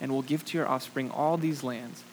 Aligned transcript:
and 0.00 0.12
will 0.12 0.22
give 0.22 0.44
to 0.46 0.58
your 0.58 0.68
offspring 0.68 1.10
all 1.10 1.36
these 1.36 1.62
lands. 1.64 2.04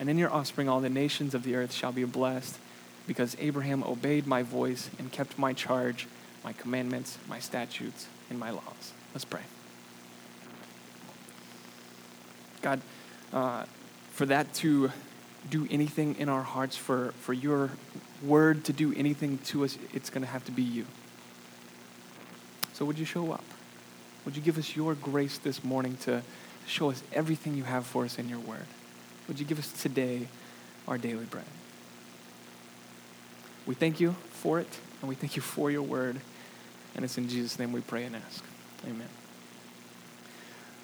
And 0.00 0.08
in 0.08 0.18
your 0.18 0.32
offspring 0.32 0.68
all 0.68 0.80
the 0.80 0.88
nations 0.88 1.34
of 1.34 1.42
the 1.42 1.54
earth 1.56 1.72
shall 1.72 1.92
be 1.92 2.04
blessed, 2.04 2.58
because 3.06 3.36
Abraham 3.40 3.82
obeyed 3.84 4.26
my 4.26 4.42
voice 4.42 4.90
and 4.98 5.10
kept 5.10 5.38
my 5.38 5.52
charge, 5.52 6.06
my 6.44 6.52
commandments, 6.52 7.18
my 7.28 7.38
statutes, 7.38 8.06
and 8.30 8.38
my 8.38 8.50
laws. 8.50 8.92
Let's 9.14 9.24
pray. 9.24 9.40
God, 12.60 12.80
uh, 13.32 13.64
for 14.12 14.26
that 14.26 14.52
to 14.54 14.90
do 15.48 15.66
anything 15.70 16.16
in 16.18 16.28
our 16.28 16.42
hearts, 16.42 16.76
for, 16.76 17.12
for 17.20 17.32
your 17.32 17.70
word 18.22 18.64
to 18.64 18.72
do 18.72 18.92
anything 18.94 19.38
to 19.46 19.64
us, 19.64 19.78
it's 19.94 20.10
going 20.10 20.22
to 20.22 20.30
have 20.30 20.44
to 20.44 20.52
be 20.52 20.62
you. 20.62 20.84
So 22.74 22.84
would 22.84 22.98
you 22.98 23.04
show 23.04 23.32
up? 23.32 23.44
Would 24.24 24.36
you 24.36 24.42
give 24.42 24.58
us 24.58 24.76
your 24.76 24.94
grace 24.94 25.38
this 25.38 25.64
morning 25.64 25.96
to 26.02 26.22
show 26.68 26.90
us 26.90 27.02
everything 27.12 27.54
you 27.54 27.64
have 27.64 27.86
for 27.86 28.04
us 28.04 28.18
in 28.18 28.28
your 28.28 28.38
word? 28.38 28.66
Would 29.26 29.38
you 29.38 29.46
give 29.46 29.58
us 29.58 29.70
today 29.72 30.28
our 30.86 30.98
daily 30.98 31.24
bread? 31.24 31.44
We 33.66 33.74
thank 33.74 34.00
you 34.00 34.16
for 34.30 34.60
it, 34.60 34.78
and 35.00 35.08
we 35.08 35.14
thank 35.14 35.36
you 35.36 35.42
for 35.42 35.70
your 35.70 35.82
word. 35.82 36.20
And 36.94 37.04
it's 37.04 37.18
in 37.18 37.28
Jesus' 37.28 37.58
name 37.58 37.72
we 37.72 37.80
pray 37.80 38.04
and 38.04 38.16
ask. 38.16 38.42
Amen. 38.86 39.08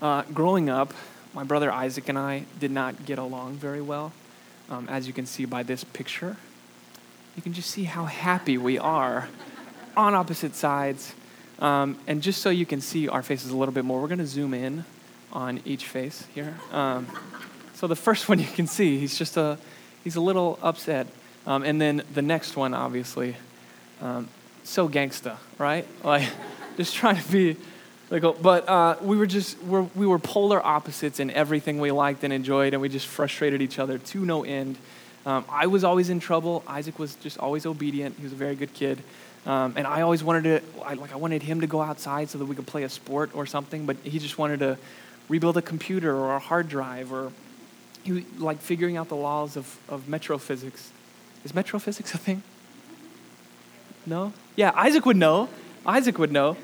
Uh, 0.03 0.23
growing 0.35 0.69
up, 0.69 0.93
my 1.33 1.45
brother 1.45 1.73
Isaac 1.73 2.09
and 2.09 2.19
I 2.19 2.45
did 2.61 2.71
not 2.71 3.07
get 3.07 3.19
along 3.19 3.55
very 3.55 3.81
well. 3.81 4.13
Um, 4.71 4.89
as 4.89 5.07
you 5.07 5.13
can 5.13 5.27
see 5.27 5.45
by 5.45 5.63
this 5.63 5.85
picture, 5.85 6.37
you 7.37 7.43
can 7.43 7.53
just 7.53 7.71
see 7.71 7.85
how 7.85 8.05
happy 8.05 8.59
we 8.59 8.79
are 8.79 9.29
on 9.97 10.15
opposite 10.15 10.55
sides. 10.55 11.15
Um, 11.59 11.99
and 12.07 12.23
just 12.23 12.43
so 12.43 12.51
you 12.51 12.67
can 12.67 12.81
see 12.81 13.09
our 13.09 13.23
faces 13.23 13.51
a 13.51 13.57
little 13.57 13.75
bit 13.75 13.85
more, 13.85 14.01
we're 14.01 14.09
going 14.09 14.19
to 14.19 14.27
zoom 14.27 14.55
in 14.55 14.85
on 15.35 15.61
each 15.65 15.87
face 15.87 16.27
here. 16.35 16.57
Um, 16.73 17.07
so 17.75 17.87
the 17.87 17.97
first 17.97 18.29
one 18.29 18.39
you 18.39 18.47
can 18.47 18.67
see, 18.67 18.99
he's 18.99 19.19
just 19.19 19.37
a, 19.37 19.59
he's 20.03 20.17
a 20.17 20.21
little 20.21 20.59
upset. 20.63 21.07
Um, 21.47 21.63
and 21.63 21.81
then 21.81 22.03
the 22.15 22.23
next 22.23 22.57
one, 22.57 22.73
obviously, 22.73 23.37
um, 24.01 24.29
so 24.63 24.89
gangsta, 24.89 25.37
right? 25.59 25.87
Like, 26.05 26.29
just 26.77 26.95
trying 26.95 27.23
to 27.23 27.33
be 27.33 27.57
like, 28.11 28.23
but 28.43 28.69
uh, 28.69 28.97
we 29.01 29.17
were 29.17 29.27
just 29.27 29.61
we're, 29.63 29.87
we 29.95 30.07
were 30.07 30.19
polar 30.19 30.65
opposites 30.65 31.21
in 31.21 31.31
everything 31.31 31.81
we 31.81 31.91
liked 31.91 32.23
and 32.25 32.33
enjoyed, 32.33 32.75
and 32.75 32.83
we 32.83 32.89
just 32.89 33.07
frustrated 33.07 33.63
each 33.63 33.79
other 33.79 33.99
to 33.99 34.25
no 34.25 34.45
end. 34.45 34.77
Um, 35.25 35.45
I 35.49 35.67
was 35.67 35.85
always 35.85 36.11
in 36.11 36.21
trouble. 36.21 36.63
Isaac 36.67 36.99
was 36.99 37.15
just 37.17 37.39
always 37.39 37.65
obedient. 37.65 38.17
He 38.17 38.25
was 38.25 38.33
a 38.33 38.37
very 38.37 38.57
good 38.57 38.75
kid, 38.75 39.03
um, 39.47 39.75
and 39.77 39.87
I 39.87 40.03
always 40.03 40.23
wanted 40.23 40.45
to 40.45 40.83
I, 40.85 40.95
like 40.95 41.13
I 41.13 41.17
wanted 41.17 41.43
him 41.43 41.63
to 41.63 41.67
go 41.67 41.81
outside 41.81 42.29
so 42.29 42.39
that 42.39 42.45
we 42.45 42.55
could 42.55 42.67
play 42.67 42.83
a 42.83 42.89
sport 42.89 43.31
or 43.35 43.47
something. 43.47 43.87
But 43.87 43.97
he 44.05 44.19
just 44.19 44.37
wanted 44.37 44.61
to 44.61 44.79
rebuild 45.29 45.57
a 45.57 45.63
computer 45.63 46.15
or 46.15 46.35
a 46.35 46.39
hard 46.39 46.69
drive 46.69 47.13
or 47.13 47.33
he 48.03 48.27
like 48.39 48.61
figuring 48.61 48.97
out 48.97 49.09
the 49.09 49.17
laws 49.17 49.57
of, 49.57 49.79
of 49.89 50.09
metrophysics. 50.09 50.91
Is 51.45 51.55
metrophysics 51.55 52.15
a 52.15 52.19
thing? 52.19 52.43
No? 54.07 54.33
Yeah, 54.57 54.73
Isaac 54.75 55.07
would 55.07 55.17
know. 55.17 55.49
Isaac 55.87 56.19
would 56.19 56.33
know. 56.33 56.57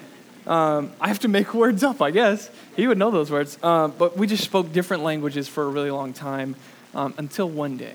Um, 0.46 0.92
I 1.00 1.08
have 1.08 1.18
to 1.20 1.28
make 1.28 1.54
words 1.54 1.82
up, 1.82 2.00
I 2.00 2.10
guess. 2.10 2.50
He 2.76 2.86
would 2.86 2.98
know 2.98 3.10
those 3.10 3.30
words. 3.30 3.62
Um, 3.62 3.94
but 3.96 4.16
we 4.16 4.26
just 4.26 4.44
spoke 4.44 4.72
different 4.72 5.02
languages 5.02 5.48
for 5.48 5.64
a 5.64 5.68
really 5.68 5.90
long 5.90 6.12
time 6.12 6.56
um, 6.94 7.14
until 7.18 7.48
one 7.48 7.76
day. 7.76 7.94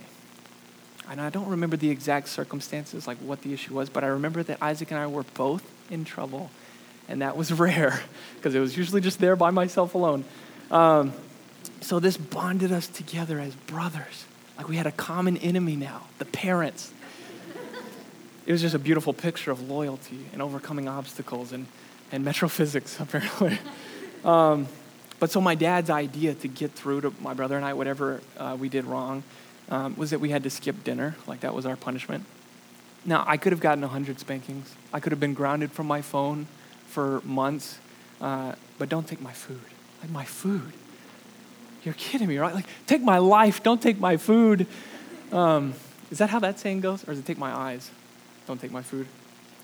And 1.09 1.21
I 1.21 1.29
don't 1.29 1.47
remember 1.47 1.77
the 1.77 1.89
exact 1.89 2.29
circumstances, 2.29 3.07
like 3.07 3.17
what 3.19 3.41
the 3.41 3.53
issue 3.53 3.75
was, 3.75 3.89
but 3.89 4.03
I 4.03 4.07
remember 4.07 4.41
that 4.43 4.57
Isaac 4.61 4.89
and 4.91 4.99
I 4.99 5.07
were 5.07 5.25
both 5.35 5.63
in 5.91 6.05
trouble. 6.05 6.49
And 7.07 7.21
that 7.21 7.37
was 7.37 7.51
rare 7.59 8.01
because 8.35 8.55
it 8.55 8.59
was 8.59 8.75
usually 8.75 9.01
just 9.01 9.19
there 9.19 9.35
by 9.35 9.51
myself 9.51 9.93
alone. 9.93 10.25
Um, 10.71 11.13
so 11.81 11.99
this 11.99 12.17
bonded 12.17 12.71
us 12.71 12.87
together 12.87 13.39
as 13.39 13.55
brothers. 13.55 14.25
Like 14.57 14.67
we 14.67 14.77
had 14.77 14.87
a 14.87 14.91
common 14.91 15.37
enemy 15.37 15.75
now, 15.75 16.03
the 16.17 16.25
parents. 16.25 16.91
It 18.45 18.51
was 18.51 18.61
just 18.61 18.75
a 18.75 18.79
beautiful 18.79 19.13
picture 19.13 19.51
of 19.51 19.69
loyalty 19.69 20.25
and 20.31 20.41
overcoming 20.41 20.87
obstacles 20.87 21.51
and, 21.51 21.65
and 22.11 22.23
metrophysics, 22.23 22.99
apparently. 22.99 23.57
Um, 24.23 24.67
but 25.19 25.31
so 25.31 25.41
my 25.41 25.55
dad's 25.55 25.89
idea 25.89 26.33
to 26.35 26.47
get 26.47 26.71
through 26.71 27.01
to 27.01 27.13
my 27.21 27.33
brother 27.33 27.55
and 27.55 27.65
I, 27.65 27.73
whatever 27.73 28.21
uh, 28.37 28.55
we 28.59 28.69
did 28.69 28.85
wrong, 28.85 29.23
um, 29.69 29.95
was 29.95 30.11
that 30.11 30.19
we 30.19 30.29
had 30.29 30.43
to 30.43 30.49
skip 30.49 30.83
dinner. 30.83 31.15
Like 31.25 31.41
that 31.41 31.53
was 31.53 31.65
our 31.65 31.75
punishment. 31.75 32.25
Now, 33.05 33.23
I 33.27 33.37
could 33.37 33.51
have 33.51 33.59
gotten 33.59 33.81
100 33.81 34.19
spankings. 34.19 34.75
I 34.91 34.99
could 34.99 35.11
have 35.11 35.19
been 35.19 35.35
grounded 35.35 35.71
from 35.71 35.87
my 35.87 36.01
phone 36.01 36.47
for 36.87 37.21
months. 37.23 37.77
Uh, 38.19 38.53
but 38.79 38.89
don't 38.89 39.07
take 39.07 39.21
my 39.21 39.33
food. 39.33 39.61
Like 40.05 40.13
my 40.13 40.25
food. 40.25 40.71
You're 41.83 41.95
kidding 41.95 42.27
me, 42.27 42.38
right? 42.38 42.53
Like, 42.53 42.67
take 42.85 43.01
my 43.01 43.17
life, 43.17 43.63
don't 43.63 43.81
take 43.81 43.99
my 43.99 44.17
food. 44.17 44.67
Um, 45.31 45.73
is 46.11 46.19
that 46.19 46.29
how 46.29 46.38
that 46.39 46.59
saying 46.59 46.81
goes? 46.81 47.07
Or 47.07 47.11
is 47.11 47.17
it 47.17 47.25
take 47.25 47.39
my 47.39 47.51
eyes? 47.51 47.89
Don't 48.45 48.61
take 48.61 48.71
my 48.71 48.83
food. 48.83 49.07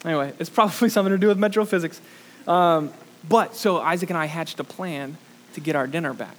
Anyway, 0.03 0.33
it's 0.39 0.49
probably 0.49 0.89
something 0.89 1.11
to 1.11 1.19
do 1.19 1.27
with 1.27 1.37
metrophysics. 1.37 2.01
Um, 2.47 2.91
but 3.29 3.55
so 3.55 3.77
Isaac 3.81 4.09
and 4.09 4.17
I 4.17 4.25
hatched 4.25 4.59
a 4.59 4.63
plan 4.63 5.17
to 5.53 5.61
get 5.61 5.75
our 5.75 5.85
dinner 5.85 6.11
back. 6.11 6.37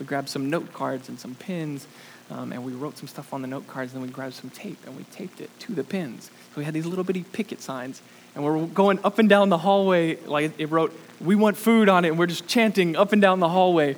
We 0.00 0.04
grabbed 0.04 0.30
some 0.30 0.50
note 0.50 0.72
cards 0.72 1.08
and 1.08 1.20
some 1.20 1.36
pins, 1.36 1.86
um, 2.30 2.52
and 2.52 2.64
we 2.64 2.72
wrote 2.72 2.98
some 2.98 3.08
stuff 3.08 3.32
on 3.32 3.42
the 3.42 3.48
note 3.48 3.66
cards, 3.66 3.92
and 3.92 4.02
then 4.02 4.08
we 4.08 4.12
grabbed 4.12 4.34
some 4.34 4.50
tape 4.50 4.78
and 4.86 4.96
we 4.96 5.04
taped 5.04 5.40
it 5.40 5.50
to 5.60 5.74
the 5.74 5.84
pins. 5.84 6.26
So 6.26 6.58
we 6.58 6.64
had 6.64 6.74
these 6.74 6.86
little 6.86 7.04
bitty 7.04 7.24
picket 7.24 7.62
signs, 7.62 8.02
and 8.34 8.44
we're 8.44 8.66
going 8.66 8.98
up 9.02 9.18
and 9.18 9.28
down 9.28 9.48
the 9.48 9.58
hallway, 9.58 10.16
like 10.24 10.52
it 10.58 10.66
wrote, 10.66 10.92
We 11.20 11.34
want 11.34 11.56
food 11.56 11.88
on 11.88 12.04
it, 12.04 12.08
and 12.08 12.18
we're 12.18 12.26
just 12.26 12.46
chanting 12.46 12.96
up 12.96 13.12
and 13.12 13.22
down 13.22 13.40
the 13.40 13.48
hallway. 13.48 13.96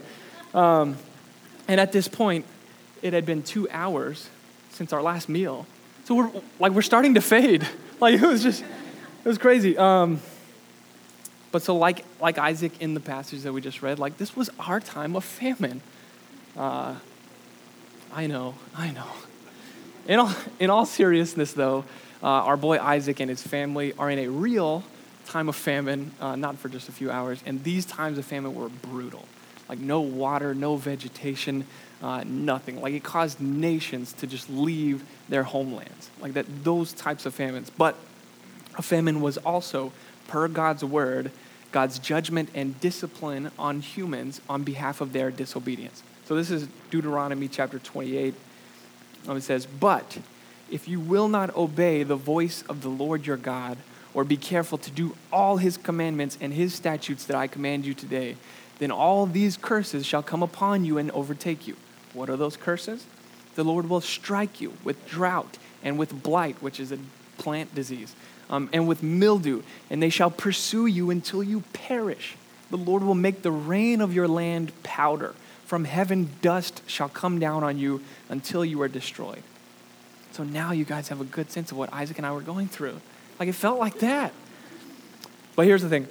Um, 0.55 0.97
and 1.67 1.81
at 1.81 1.93
this 1.93 2.09
point, 2.09 2.47
it 3.03 3.13
had 3.13 3.27
been 3.27 3.43
two 3.43 3.69
hours 3.71 4.29
since 4.71 4.93
our 4.93 5.03
last 5.03 5.29
meal. 5.29 5.67
So 6.05 6.15
we're 6.15 6.31
like 6.59 6.73
we're 6.73 6.83
starting 6.83 7.15
to 7.15 7.21
fade. 7.21 7.67
Like 8.01 8.15
it 8.15 8.27
was 8.27 8.43
just 8.43 8.63
it 8.63 9.29
was 9.29 9.37
crazy. 9.37 9.77
Um, 9.77 10.23
but 11.53 11.61
so 11.61 11.77
like 11.77 12.07
like 12.19 12.39
Isaac 12.39 12.73
in 12.81 12.95
the 12.95 13.01
passage 13.01 13.43
that 13.43 13.53
we 13.53 13.61
just 13.61 13.83
read, 13.83 13.99
like 13.99 14.17
this 14.17 14.35
was 14.35 14.49
our 14.59 14.81
time 14.81 15.15
of 15.17 15.23
famine. 15.23 15.83
Uh, 16.57 16.95
I 18.13 18.27
know, 18.27 18.55
I 18.77 18.91
know. 18.91 19.07
In 20.07 20.19
all 20.19 20.35
in 20.59 20.71
all 20.71 20.87
seriousness, 20.87 21.53
though, 21.53 21.85
uh, 22.23 22.27
our 22.27 22.57
boy 22.57 22.79
Isaac 22.79 23.21
and 23.21 23.31
his 23.31 23.43
family 23.43 23.93
are 23.99 24.11
in 24.11 24.19
a 24.19 24.29
real 24.29 24.83
time 25.27 25.49
of 25.49 25.57
famine, 25.57 26.11
uh, 26.21 26.35
not 26.37 26.59
for 26.59 26.69
just 26.69 26.89
a 26.89 26.93
few 26.93 27.11
hours. 27.11 27.41
And 27.47 27.63
these 27.63 27.87
times 27.87 28.19
of 28.19 28.25
famine 28.25 28.55
were 28.55 28.69
brutal 28.69 29.25
like 29.71 29.79
no 29.79 30.01
water, 30.01 30.53
no 30.53 30.75
vegetation, 30.75 31.65
uh, 32.03 32.25
nothing. 32.27 32.83
Like 32.83 32.93
it 32.93 33.05
caused 33.05 33.41
nations 33.41 34.13
to 34.15 34.27
just 34.27 34.51
leave 34.51 35.05
their 35.29 35.45
homelands. 35.45 36.11
Like 36.21 36.35
that, 36.35 36.65
those 36.65 36.93
types 36.93 37.25
of 37.25 37.35
famines. 37.35 37.71
But 37.71 37.97
a 38.77 38.83
famine 38.83 39.21
was 39.21 39.39
also, 39.39 39.93
per 40.27 40.49
God's 40.49 40.85
word, 40.85 41.31
God's 41.71 42.01
judgment 42.01 42.49
and 42.53 42.81
discipline 42.81 43.53
on 43.61 43.81
humans 43.81 44.41
on 44.49 44.65
behalf 44.65 45.01
of 45.01 45.13
their 45.13 45.31
disobedience. 45.31 46.03
So 46.31 46.37
this 46.37 46.53
is 46.53 46.69
Deuteronomy 46.93 47.49
chapter 47.49 47.81
28. 47.81 48.35
It 49.31 49.43
says, 49.43 49.67
But 49.67 50.19
if 50.71 50.87
you 50.87 51.01
will 51.01 51.27
not 51.27 51.57
obey 51.57 52.05
the 52.05 52.15
voice 52.15 52.63
of 52.69 52.83
the 52.83 52.89
Lord 52.89 53.27
your 53.27 53.37
God, 53.37 53.79
or 54.15 54.23
be 54.23 54.37
careful 54.37 54.79
to 54.79 54.93
do 54.93 55.17
all 55.33 55.57
his 55.57 55.77
commandments 55.77 56.39
and 56.41 56.53
his 56.55 56.73
statutes 56.73 57.25
that 57.25 57.37
I 57.37 57.49
command 57.49 57.85
you 57.85 57.95
today, 57.95 58.37
then 58.79 58.93
all 58.93 59.27
these 59.27 59.57
curses 59.57 60.07
shall 60.07 60.23
come 60.23 60.41
upon 60.41 60.85
you 60.85 60.99
and 60.99 61.11
overtake 61.11 61.67
you. 61.67 61.75
What 62.13 62.31
are 62.31 62.37
those 62.37 62.57
curses? 62.57 63.05
The 63.57 63.65
Lord 63.65 63.91
will 63.91 64.01
strike 64.01 64.61
you 64.61 64.75
with 64.85 65.09
drought 65.09 65.59
and 65.83 65.99
with 65.99 66.23
blight, 66.23 66.63
which 66.63 66.79
is 66.79 66.93
a 66.93 66.99
plant 67.39 67.75
disease, 67.75 68.15
um, 68.49 68.69
and 68.73 68.87
with 68.87 69.03
mildew, 69.03 69.63
and 69.91 70.01
they 70.01 70.11
shall 70.11 70.31
pursue 70.31 70.87
you 70.87 71.11
until 71.11 71.43
you 71.43 71.65
perish. 71.73 72.37
The 72.71 72.77
Lord 72.77 73.03
will 73.03 73.17
make 73.17 73.43
the 73.43 73.51
rain 73.51 74.01
of 74.01 74.15
your 74.15 74.29
land 74.29 74.71
powder. 74.85 75.35
From 75.71 75.85
heaven, 75.85 76.29
dust 76.43 76.83
shall 76.89 77.09
come 77.09 77.39
down 77.39 77.63
on 77.63 77.79
you 77.79 78.03
until 78.29 78.65
you 78.65 78.83
are 78.83 78.89
destroyed. 78.89 79.45
So 80.33 80.43
now 80.43 80.73
you 80.73 80.85
guys 80.85 81.07
have 81.11 81.21
a 81.21 81.25
good 81.25 81.53
sense 81.53 81.71
of 81.71 81.79
what 81.79 81.93
Isaac 81.93 82.19
and 82.19 82.27
I 82.27 82.33
were 82.33 82.41
going 82.41 82.67
through. 82.67 83.01
Like 83.39 83.49
it 83.49 83.55
felt 83.55 83.79
like 83.79 84.01
that. 84.01 84.33
But 85.55 85.67
here's 85.67 85.83
the 85.83 85.89
thing 85.89 86.09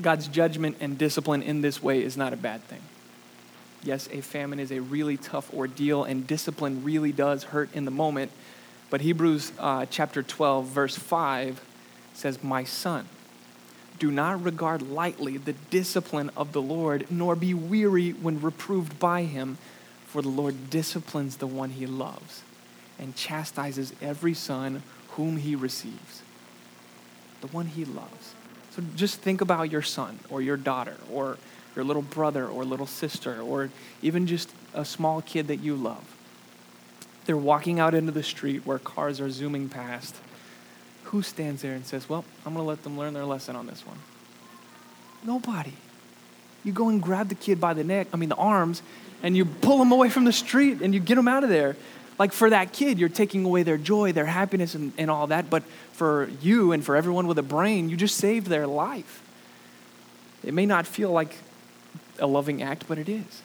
God's 0.00 0.26
judgment 0.26 0.78
and 0.80 0.98
discipline 0.98 1.44
in 1.44 1.60
this 1.60 1.80
way 1.80 2.02
is 2.02 2.16
not 2.16 2.32
a 2.32 2.36
bad 2.36 2.64
thing. 2.64 2.80
Yes, 3.84 4.08
a 4.10 4.20
famine 4.20 4.58
is 4.58 4.72
a 4.72 4.80
really 4.80 5.16
tough 5.16 5.54
ordeal, 5.54 6.02
and 6.02 6.26
discipline 6.26 6.82
really 6.82 7.12
does 7.12 7.44
hurt 7.44 7.72
in 7.74 7.84
the 7.84 7.92
moment. 7.92 8.32
But 8.90 9.02
Hebrews 9.02 9.52
uh, 9.60 9.86
chapter 9.90 10.24
12, 10.24 10.66
verse 10.66 10.98
5 10.98 11.64
says, 12.14 12.42
My 12.42 12.64
son, 12.64 13.06
do 14.02 14.10
not 14.10 14.42
regard 14.42 14.82
lightly 14.82 15.36
the 15.36 15.52
discipline 15.70 16.28
of 16.36 16.50
the 16.50 16.60
Lord, 16.60 17.06
nor 17.08 17.36
be 17.36 17.54
weary 17.54 18.10
when 18.10 18.42
reproved 18.42 18.98
by 18.98 19.22
him, 19.22 19.58
for 20.08 20.20
the 20.20 20.28
Lord 20.28 20.70
disciplines 20.70 21.36
the 21.36 21.46
one 21.46 21.70
he 21.70 21.86
loves 21.86 22.42
and 22.98 23.14
chastises 23.14 23.92
every 24.02 24.34
son 24.34 24.82
whom 25.10 25.36
he 25.36 25.54
receives. 25.54 26.22
The 27.42 27.46
one 27.46 27.66
he 27.66 27.84
loves. 27.84 28.34
So 28.72 28.82
just 28.96 29.20
think 29.20 29.40
about 29.40 29.70
your 29.70 29.82
son 29.82 30.18
or 30.28 30.42
your 30.42 30.56
daughter 30.56 30.96
or 31.08 31.38
your 31.76 31.84
little 31.84 32.02
brother 32.02 32.48
or 32.48 32.64
little 32.64 32.88
sister 32.88 33.40
or 33.40 33.70
even 34.02 34.26
just 34.26 34.52
a 34.74 34.84
small 34.84 35.22
kid 35.22 35.46
that 35.46 35.60
you 35.60 35.76
love. 35.76 36.16
They're 37.26 37.36
walking 37.36 37.78
out 37.78 37.94
into 37.94 38.10
the 38.10 38.24
street 38.24 38.66
where 38.66 38.80
cars 38.80 39.20
are 39.20 39.30
zooming 39.30 39.68
past. 39.68 40.16
Who 41.12 41.22
stands 41.22 41.60
there 41.62 41.74
and 41.74 41.84
says, 41.84 42.08
Well, 42.08 42.24
I'm 42.44 42.54
going 42.54 42.64
to 42.64 42.68
let 42.68 42.82
them 42.82 42.98
learn 42.98 43.12
their 43.14 43.26
lesson 43.26 43.54
on 43.54 43.66
this 43.66 43.86
one? 43.86 43.98
Nobody. 45.22 45.74
You 46.64 46.72
go 46.72 46.88
and 46.88 47.02
grab 47.02 47.28
the 47.28 47.34
kid 47.34 47.60
by 47.60 47.74
the 47.74 47.84
neck, 47.84 48.08
I 48.12 48.16
mean, 48.16 48.28
the 48.30 48.36
arms, 48.36 48.82
and 49.22 49.36
you 49.36 49.44
pull 49.44 49.78
them 49.78 49.92
away 49.92 50.08
from 50.08 50.24
the 50.24 50.32
street 50.32 50.80
and 50.80 50.94
you 50.94 51.00
get 51.00 51.16
them 51.16 51.28
out 51.28 51.44
of 51.44 51.50
there. 51.50 51.76
Like 52.18 52.32
for 52.32 52.48
that 52.50 52.72
kid, 52.72 52.98
you're 52.98 53.08
taking 53.08 53.44
away 53.44 53.62
their 53.62 53.76
joy, 53.76 54.12
their 54.12 54.26
happiness, 54.26 54.74
and, 54.74 54.92
and 54.96 55.10
all 55.10 55.26
that. 55.26 55.50
But 55.50 55.64
for 55.92 56.30
you 56.40 56.72
and 56.72 56.84
for 56.84 56.96
everyone 56.96 57.26
with 57.26 57.38
a 57.38 57.42
brain, 57.42 57.88
you 57.88 57.96
just 57.96 58.16
saved 58.16 58.46
their 58.46 58.66
life. 58.66 59.22
It 60.42 60.54
may 60.54 60.66
not 60.66 60.86
feel 60.86 61.10
like 61.10 61.36
a 62.18 62.26
loving 62.26 62.62
act, 62.62 62.86
but 62.88 62.98
it 62.98 63.08
is. 63.08 63.42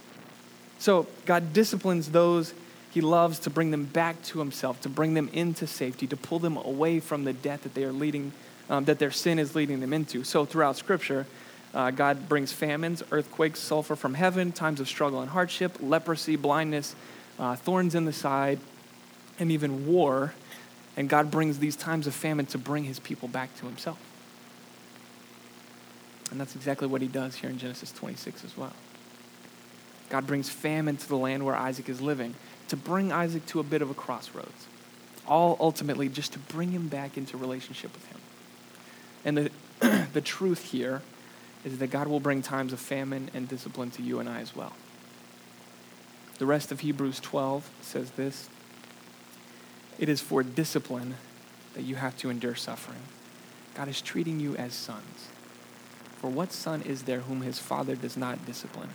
So 0.79 1.07
God 1.25 1.53
disciplines 1.53 2.11
those 2.11 2.53
he 2.97 3.01
loves 3.01 3.37
to 3.37 3.51
bring 3.51 3.69
them 3.69 3.85
back 3.85 4.19
to 4.23 4.39
himself, 4.39 4.81
to 4.81 4.89
bring 4.89 5.13
them 5.13 5.29
into 5.31 5.67
safety, 5.67 6.07
to 6.07 6.17
pull 6.17 6.39
them 6.39 6.57
away 6.57 6.99
from 6.99 7.25
the 7.25 7.33
death 7.33 7.61
that 7.61 7.75
they 7.75 7.83
are 7.83 7.91
leading, 7.91 8.31
um, 8.71 8.85
that 8.85 8.97
their 8.97 9.11
sin 9.11 9.37
is 9.37 9.53
leading 9.53 9.81
them 9.81 9.93
into. 9.93 10.23
So 10.23 10.45
throughout 10.45 10.77
Scripture, 10.77 11.27
uh, 11.75 11.91
God 11.91 12.27
brings 12.27 12.51
famines, 12.51 13.03
earthquakes, 13.11 13.59
sulfur 13.59 13.95
from 13.95 14.15
heaven, 14.15 14.51
times 14.51 14.79
of 14.79 14.87
struggle 14.87 15.21
and 15.21 15.29
hardship, 15.29 15.77
leprosy, 15.79 16.35
blindness, 16.37 16.95
uh, 17.37 17.55
thorns 17.55 17.93
in 17.93 18.05
the 18.05 18.13
side, 18.13 18.59
and 19.37 19.51
even 19.51 19.85
war. 19.85 20.33
And 20.95 21.07
God 21.07 21.29
brings 21.29 21.59
these 21.59 21.75
times 21.75 22.07
of 22.07 22.15
famine 22.15 22.47
to 22.47 22.57
bring 22.57 22.85
his 22.85 22.97
people 22.97 23.27
back 23.27 23.55
to 23.57 23.67
himself. 23.67 23.99
And 26.31 26.41
that's 26.41 26.55
exactly 26.55 26.87
what 26.87 27.03
he 27.03 27.07
does 27.07 27.35
here 27.35 27.51
in 27.51 27.59
Genesis 27.59 27.91
26 27.91 28.43
as 28.43 28.57
well. 28.57 28.73
God 30.09 30.25
brings 30.25 30.49
famine 30.49 30.97
to 30.97 31.07
the 31.07 31.15
land 31.17 31.45
where 31.45 31.55
Isaac 31.55 31.89
is 31.89 32.01
living 32.01 32.33
to 32.69 32.75
bring 32.75 33.11
Isaac 33.11 33.45
to 33.47 33.59
a 33.59 33.63
bit 33.63 33.81
of 33.81 33.89
a 33.89 33.93
crossroads, 33.93 34.67
all 35.27 35.57
ultimately 35.59 36.09
just 36.09 36.33
to 36.33 36.39
bring 36.39 36.71
him 36.71 36.87
back 36.87 37.17
into 37.17 37.37
relationship 37.37 37.93
with 37.93 38.05
him. 38.07 38.19
And 39.25 39.37
the, 39.37 40.07
the 40.13 40.21
truth 40.21 40.71
here 40.71 41.01
is 41.65 41.79
that 41.79 41.87
God 41.87 42.07
will 42.07 42.19
bring 42.19 42.41
times 42.41 42.73
of 42.73 42.79
famine 42.79 43.29
and 43.33 43.47
discipline 43.47 43.91
to 43.91 44.01
you 44.01 44.19
and 44.19 44.29
I 44.29 44.41
as 44.41 44.55
well. 44.55 44.73
The 46.37 46.45
rest 46.45 46.71
of 46.71 46.81
Hebrews 46.81 47.19
12 47.19 47.69
says 47.81 48.11
this 48.11 48.49
It 49.97 50.07
is 50.09 50.21
for 50.21 50.43
discipline 50.43 51.15
that 51.73 51.83
you 51.83 51.95
have 51.95 52.17
to 52.17 52.29
endure 52.29 52.55
suffering. 52.55 53.01
God 53.75 53.87
is 53.87 54.01
treating 54.01 54.39
you 54.39 54.55
as 54.55 54.73
sons. 54.73 55.27
For 56.17 56.29
what 56.29 56.51
son 56.51 56.81
is 56.81 57.03
there 57.03 57.21
whom 57.21 57.41
his 57.41 57.59
father 57.59 57.95
does 57.95 58.17
not 58.17 58.45
discipline? 58.45 58.89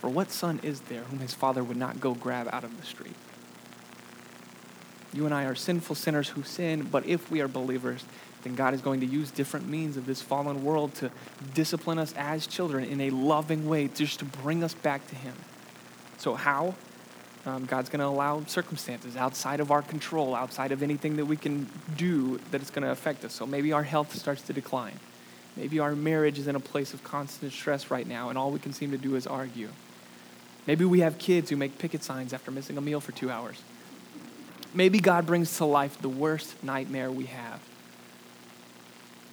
For 0.00 0.10
what 0.10 0.30
son 0.30 0.60
is 0.62 0.80
there 0.82 1.02
whom 1.04 1.20
his 1.20 1.34
father 1.34 1.64
would 1.64 1.76
not 1.76 2.00
go 2.00 2.14
grab 2.14 2.48
out 2.52 2.64
of 2.64 2.78
the 2.78 2.86
street? 2.86 3.16
You 5.12 5.24
and 5.24 5.34
I 5.34 5.44
are 5.44 5.54
sinful 5.54 5.96
sinners 5.96 6.28
who 6.28 6.42
sin, 6.42 6.88
but 6.90 7.06
if 7.06 7.30
we 7.30 7.40
are 7.40 7.48
believers, 7.48 8.04
then 8.42 8.54
God 8.54 8.74
is 8.74 8.80
going 8.80 9.00
to 9.00 9.06
use 9.06 9.30
different 9.30 9.68
means 9.68 9.96
of 9.96 10.06
this 10.06 10.20
fallen 10.20 10.62
world 10.62 10.94
to 10.96 11.10
discipline 11.54 11.98
us 11.98 12.12
as 12.16 12.46
children 12.46 12.84
in 12.84 13.00
a 13.00 13.10
loving 13.10 13.68
way, 13.68 13.88
just 13.88 14.18
to 14.18 14.24
bring 14.24 14.62
us 14.62 14.74
back 14.74 15.06
to 15.08 15.14
Him. 15.14 15.32
So, 16.18 16.34
how? 16.34 16.74
Um, 17.46 17.64
God's 17.64 17.88
going 17.88 18.00
to 18.00 18.06
allow 18.06 18.44
circumstances 18.44 19.16
outside 19.16 19.60
of 19.60 19.70
our 19.70 19.82
control, 19.82 20.34
outside 20.34 20.70
of 20.70 20.82
anything 20.82 21.16
that 21.16 21.24
we 21.24 21.36
can 21.36 21.68
do 21.96 22.38
that 22.50 22.60
is 22.60 22.70
going 22.70 22.82
to 22.82 22.90
affect 22.90 23.24
us. 23.24 23.32
So, 23.32 23.46
maybe 23.46 23.72
our 23.72 23.82
health 23.82 24.14
starts 24.14 24.42
to 24.42 24.52
decline. 24.52 25.00
Maybe 25.56 25.78
our 25.78 25.96
marriage 25.96 26.38
is 26.38 26.46
in 26.46 26.54
a 26.54 26.60
place 26.60 26.92
of 26.92 27.02
constant 27.02 27.52
stress 27.52 27.90
right 27.90 28.06
now, 28.06 28.28
and 28.28 28.36
all 28.36 28.50
we 28.50 28.58
can 28.58 28.72
seem 28.72 28.90
to 28.90 28.98
do 28.98 29.16
is 29.16 29.26
argue. 29.26 29.70
Maybe 30.66 30.84
we 30.84 31.00
have 31.00 31.18
kids 31.18 31.50
who 31.50 31.56
make 31.56 31.78
picket 31.78 32.02
signs 32.02 32.32
after 32.32 32.50
missing 32.50 32.76
a 32.76 32.80
meal 32.80 33.00
for 33.00 33.12
two 33.12 33.30
hours. 33.30 33.62
Maybe 34.74 34.98
God 34.98 35.26
brings 35.26 35.56
to 35.58 35.64
life 35.64 36.00
the 36.00 36.08
worst 36.08 36.62
nightmare 36.62 37.10
we 37.10 37.26
have. 37.26 37.60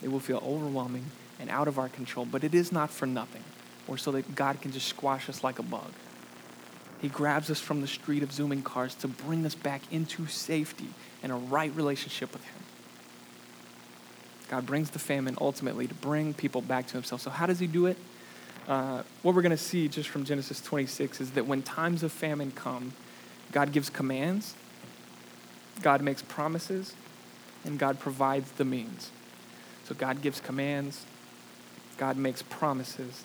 It 0.01 0.11
will 0.11 0.19
feel 0.19 0.41
overwhelming 0.45 1.05
and 1.39 1.49
out 1.49 1.67
of 1.67 1.79
our 1.79 1.89
control, 1.89 2.25
but 2.25 2.43
it 2.43 2.53
is 2.53 2.71
not 2.71 2.89
for 2.89 3.05
nothing, 3.05 3.43
or 3.87 3.97
so 3.97 4.11
that 4.11 4.35
God 4.35 4.61
can 4.61 4.71
just 4.71 4.87
squash 4.87 5.27
us 5.27 5.43
like 5.43 5.59
a 5.59 5.63
bug. 5.63 5.91
He 7.01 7.09
grabs 7.09 7.49
us 7.49 7.59
from 7.59 7.81
the 7.81 7.87
street 7.87 8.23
of 8.23 8.31
zooming 8.31 8.61
cars 8.61 8.95
to 8.95 9.09
bring 9.09 9.45
us 9.45 9.55
back 9.55 9.81
into 9.91 10.27
safety 10.27 10.87
and 11.21 11.31
a 11.31 11.35
right 11.35 11.75
relationship 11.75 12.31
with 12.31 12.43
Him. 12.45 12.63
God 14.49 14.65
brings 14.65 14.91
the 14.91 14.99
famine 14.99 15.37
ultimately 15.41 15.87
to 15.87 15.93
bring 15.95 16.33
people 16.33 16.61
back 16.61 16.87
to 16.87 16.93
Himself. 16.93 17.21
So, 17.21 17.29
how 17.29 17.45
does 17.45 17.59
He 17.59 17.67
do 17.67 17.87
it? 17.87 17.97
Uh, 18.67 19.03
what 19.23 19.35
we're 19.35 19.41
going 19.41 19.51
to 19.51 19.57
see 19.57 19.87
just 19.87 20.09
from 20.09 20.23
Genesis 20.23 20.61
26 20.61 21.19
is 21.19 21.31
that 21.31 21.45
when 21.45 21.61
times 21.61 22.01
of 22.01 22.11
famine 22.11 22.51
come, 22.51 22.93
God 23.51 23.71
gives 23.73 23.89
commands, 23.89 24.55
God 25.81 26.01
makes 26.01 26.21
promises, 26.21 26.93
and 27.65 27.77
God 27.77 27.99
provides 27.99 28.51
the 28.53 28.63
means. 28.63 29.11
So 29.83 29.93
God 29.95 30.21
gives 30.21 30.39
commands, 30.39 31.05
God 31.97 32.15
makes 32.15 32.41
promises, 32.41 33.23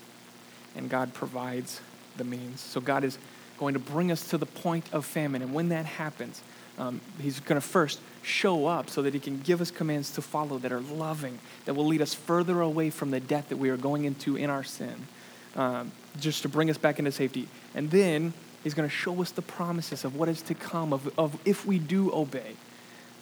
and 0.75 0.91
God 0.91 1.15
provides 1.15 1.81
the 2.17 2.25
means. 2.25 2.61
So 2.61 2.81
God 2.81 3.05
is 3.05 3.17
going 3.59 3.75
to 3.75 3.81
bring 3.81 4.11
us 4.11 4.29
to 4.31 4.39
the 4.39 4.47
point 4.47 4.87
of 4.93 5.05
famine. 5.05 5.43
And 5.43 5.55
when 5.55 5.69
that 5.69 5.87
happens, 5.87 6.43
um, 6.79 7.01
He's 7.21 7.39
going 7.39 7.61
to 7.61 7.67
first 7.67 8.01
show 8.23 8.67
up 8.67 8.91
so 8.91 9.03
that 9.03 9.15
He 9.15 9.21
can 9.21 9.39
give 9.41 9.61
us 9.61 9.71
commands 9.71 10.11
to 10.13 10.23
follow 10.23 10.59
that 10.59 10.73
are 10.73 10.81
loving, 10.81 11.39
that 11.65 11.75
will 11.75 11.87
lead 11.87 12.03
us 12.03 12.13
further 12.13 12.61
away 12.61 12.91
from 12.91 13.13
the 13.13 13.21
death 13.21 13.51
that 13.51 13.57
we 13.57 13.71
are 13.71 13.77
going 13.77 14.05
into 14.05 14.35
in 14.35 14.51
our 14.51 14.65
sin 14.65 15.07
um, 15.57 15.93
just 16.21 16.43
to 16.43 16.49
bring 16.49 16.71
us 16.71 16.79
back 16.79 16.99
into 16.99 17.13
safety. 17.13 17.49
And 17.75 17.91
then 17.91 18.33
he's 18.65 18.75
going 18.75 18.89
to 18.89 18.95
show 18.95 19.21
us 19.21 19.31
the 19.31 19.43
promises 19.43 20.05
of 20.05 20.17
what 20.17 20.29
is 20.29 20.43
to 20.43 20.55
come, 20.55 20.93
of, 20.93 21.11
of 21.19 21.39
if 21.45 21.67
we 21.67 21.79
do 21.79 22.13
obey. 22.13 22.55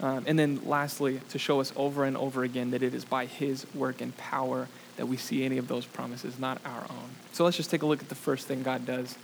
Um, 0.01 0.25
and 0.27 0.39
then 0.39 0.61
lastly, 0.67 1.21
to 1.31 1.39
show 1.39 1.61
us 1.61 1.73
over 1.75 2.05
and 2.05 2.17
over 2.17 2.45
again 2.45 2.71
that 2.73 2.83
it 2.83 2.93
is 2.93 3.05
by 3.05 3.25
his 3.27 3.67
work 3.75 4.01
and 4.01 4.15
power 4.17 4.69
that 4.97 5.07
we 5.07 5.17
see 5.17 5.45
any 5.45 5.57
of 5.57 5.69
those 5.69 5.87
promises, 5.87 6.39
not 6.39 6.61
our 6.65 6.83
own. 6.83 7.11
So 7.33 7.45
let's 7.45 7.57
just 7.57 7.71
take 7.71 7.83
a 7.83 7.87
look 7.87 8.03
at 8.03 8.09
the 8.09 8.15
first 8.15 8.47
thing 8.47 8.63
God 8.63 8.85
does. 8.85 9.17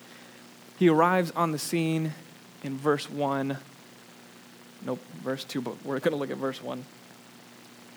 He 0.78 0.88
arrives 0.88 1.30
on 1.32 1.52
the 1.52 1.58
scene 1.58 2.12
in 2.62 2.78
verse 2.78 3.10
1. 3.10 3.58
Nope, 4.84 4.98
verse 5.22 5.44
2, 5.44 5.60
but 5.60 5.84
we're 5.84 5.98
going 5.98 6.12
to 6.12 6.16
look 6.16 6.30
at 6.30 6.38
verse 6.38 6.62
1. 6.62 6.84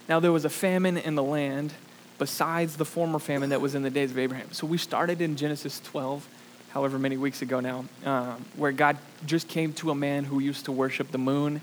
Now 0.07 0.19
there 0.19 0.31
was 0.31 0.45
a 0.45 0.49
famine 0.49 0.97
in 0.97 1.15
the 1.15 1.23
land 1.23 1.73
besides 2.17 2.77
the 2.77 2.85
former 2.85 3.19
famine 3.19 3.49
that 3.49 3.61
was 3.61 3.75
in 3.75 3.83
the 3.83 3.89
days 3.89 4.11
of 4.11 4.17
Abraham. 4.17 4.51
So 4.51 4.65
we 4.67 4.77
started 4.77 5.21
in 5.21 5.35
Genesis 5.35 5.79
12, 5.81 6.27
however 6.69 6.97
many 6.97 7.17
weeks 7.17 7.41
ago 7.41 7.59
now, 7.59 7.85
um, 8.05 8.45
where 8.55 8.71
God 8.71 8.97
just 9.25 9.47
came 9.47 9.73
to 9.73 9.91
a 9.91 9.95
man 9.95 10.23
who 10.23 10.39
used 10.39 10.65
to 10.65 10.71
worship 10.71 11.11
the 11.11 11.17
moon. 11.17 11.61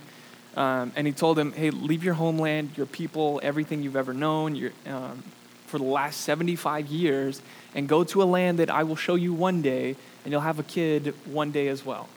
Um, 0.56 0.92
and 0.97 1.06
he 1.06 1.12
told 1.12 1.38
him, 1.38 1.52
hey, 1.52 1.71
leave 1.71 2.04
your 2.04 2.14
homeland, 2.14 2.76
your 2.76 2.87
people, 2.87 3.40
everything 3.42 3.82
you've 3.82 3.97
ever 3.97 4.12
known 4.12 4.54
your, 4.54 4.73
um, 4.87 5.23
for 5.66 5.78
the 5.78 5.85
last 5.85 6.21
75 6.21 6.88
years, 6.88 7.40
and 7.75 7.88
go 7.88 8.04
to 8.04 8.23
a 8.23 8.25
land 8.25 8.59
that 8.59 8.68
I 8.68 8.82
will 8.82 8.97
show 8.97 9.14
you 9.14 9.32
one 9.32 9.62
day, 9.62 9.97
and 10.25 10.32
you'll 10.32 10.42
have 10.42 10.59
a 10.59 10.62
kid 10.62 11.14
one 11.25 11.50
day 11.50 11.68
as 11.68 11.87
well. 11.87 12.09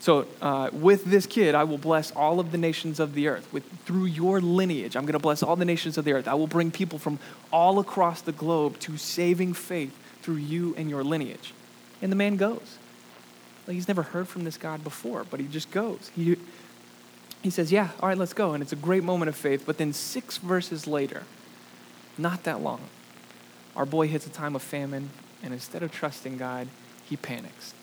So, 0.00 0.26
uh, 0.40 0.70
with 0.72 1.04
this 1.04 1.26
kid, 1.26 1.54
I 1.54 1.64
will 1.64 1.76
bless 1.76 2.10
all 2.12 2.40
of 2.40 2.52
the 2.52 2.58
nations 2.58 3.00
of 3.00 3.12
the 3.12 3.28
earth. 3.28 3.46
With, 3.52 3.70
through 3.84 4.06
your 4.06 4.40
lineage, 4.40 4.96
I'm 4.96 5.02
going 5.02 5.12
to 5.12 5.18
bless 5.18 5.42
all 5.42 5.56
the 5.56 5.66
nations 5.66 5.98
of 5.98 6.06
the 6.06 6.14
earth. 6.14 6.26
I 6.26 6.32
will 6.32 6.46
bring 6.46 6.70
people 6.70 6.98
from 6.98 7.18
all 7.52 7.78
across 7.78 8.22
the 8.22 8.32
globe 8.32 8.78
to 8.80 8.96
saving 8.96 9.52
faith 9.52 9.94
through 10.22 10.36
you 10.36 10.74
and 10.76 10.88
your 10.88 11.04
lineage. 11.04 11.52
And 12.00 12.10
the 12.10 12.16
man 12.16 12.36
goes. 12.36 12.78
Like 13.66 13.74
he's 13.74 13.88
never 13.88 14.00
heard 14.00 14.26
from 14.26 14.44
this 14.44 14.56
God 14.56 14.82
before, 14.82 15.24
but 15.28 15.38
he 15.38 15.46
just 15.46 15.70
goes. 15.70 16.10
He, 16.16 16.38
he 17.42 17.50
says, 17.50 17.70
Yeah, 17.70 17.90
all 18.00 18.08
right, 18.08 18.16
let's 18.16 18.32
go. 18.32 18.54
And 18.54 18.62
it's 18.62 18.72
a 18.72 18.76
great 18.76 19.04
moment 19.04 19.28
of 19.28 19.36
faith. 19.36 19.64
But 19.66 19.76
then, 19.76 19.92
six 19.92 20.38
verses 20.38 20.86
later, 20.86 21.24
not 22.16 22.44
that 22.44 22.62
long, 22.62 22.80
our 23.76 23.84
boy 23.84 24.08
hits 24.08 24.26
a 24.26 24.30
time 24.30 24.56
of 24.56 24.62
famine, 24.62 25.10
and 25.42 25.52
instead 25.52 25.82
of 25.82 25.92
trusting 25.92 26.38
God, 26.38 26.68
he 27.04 27.16
panics. 27.16 27.74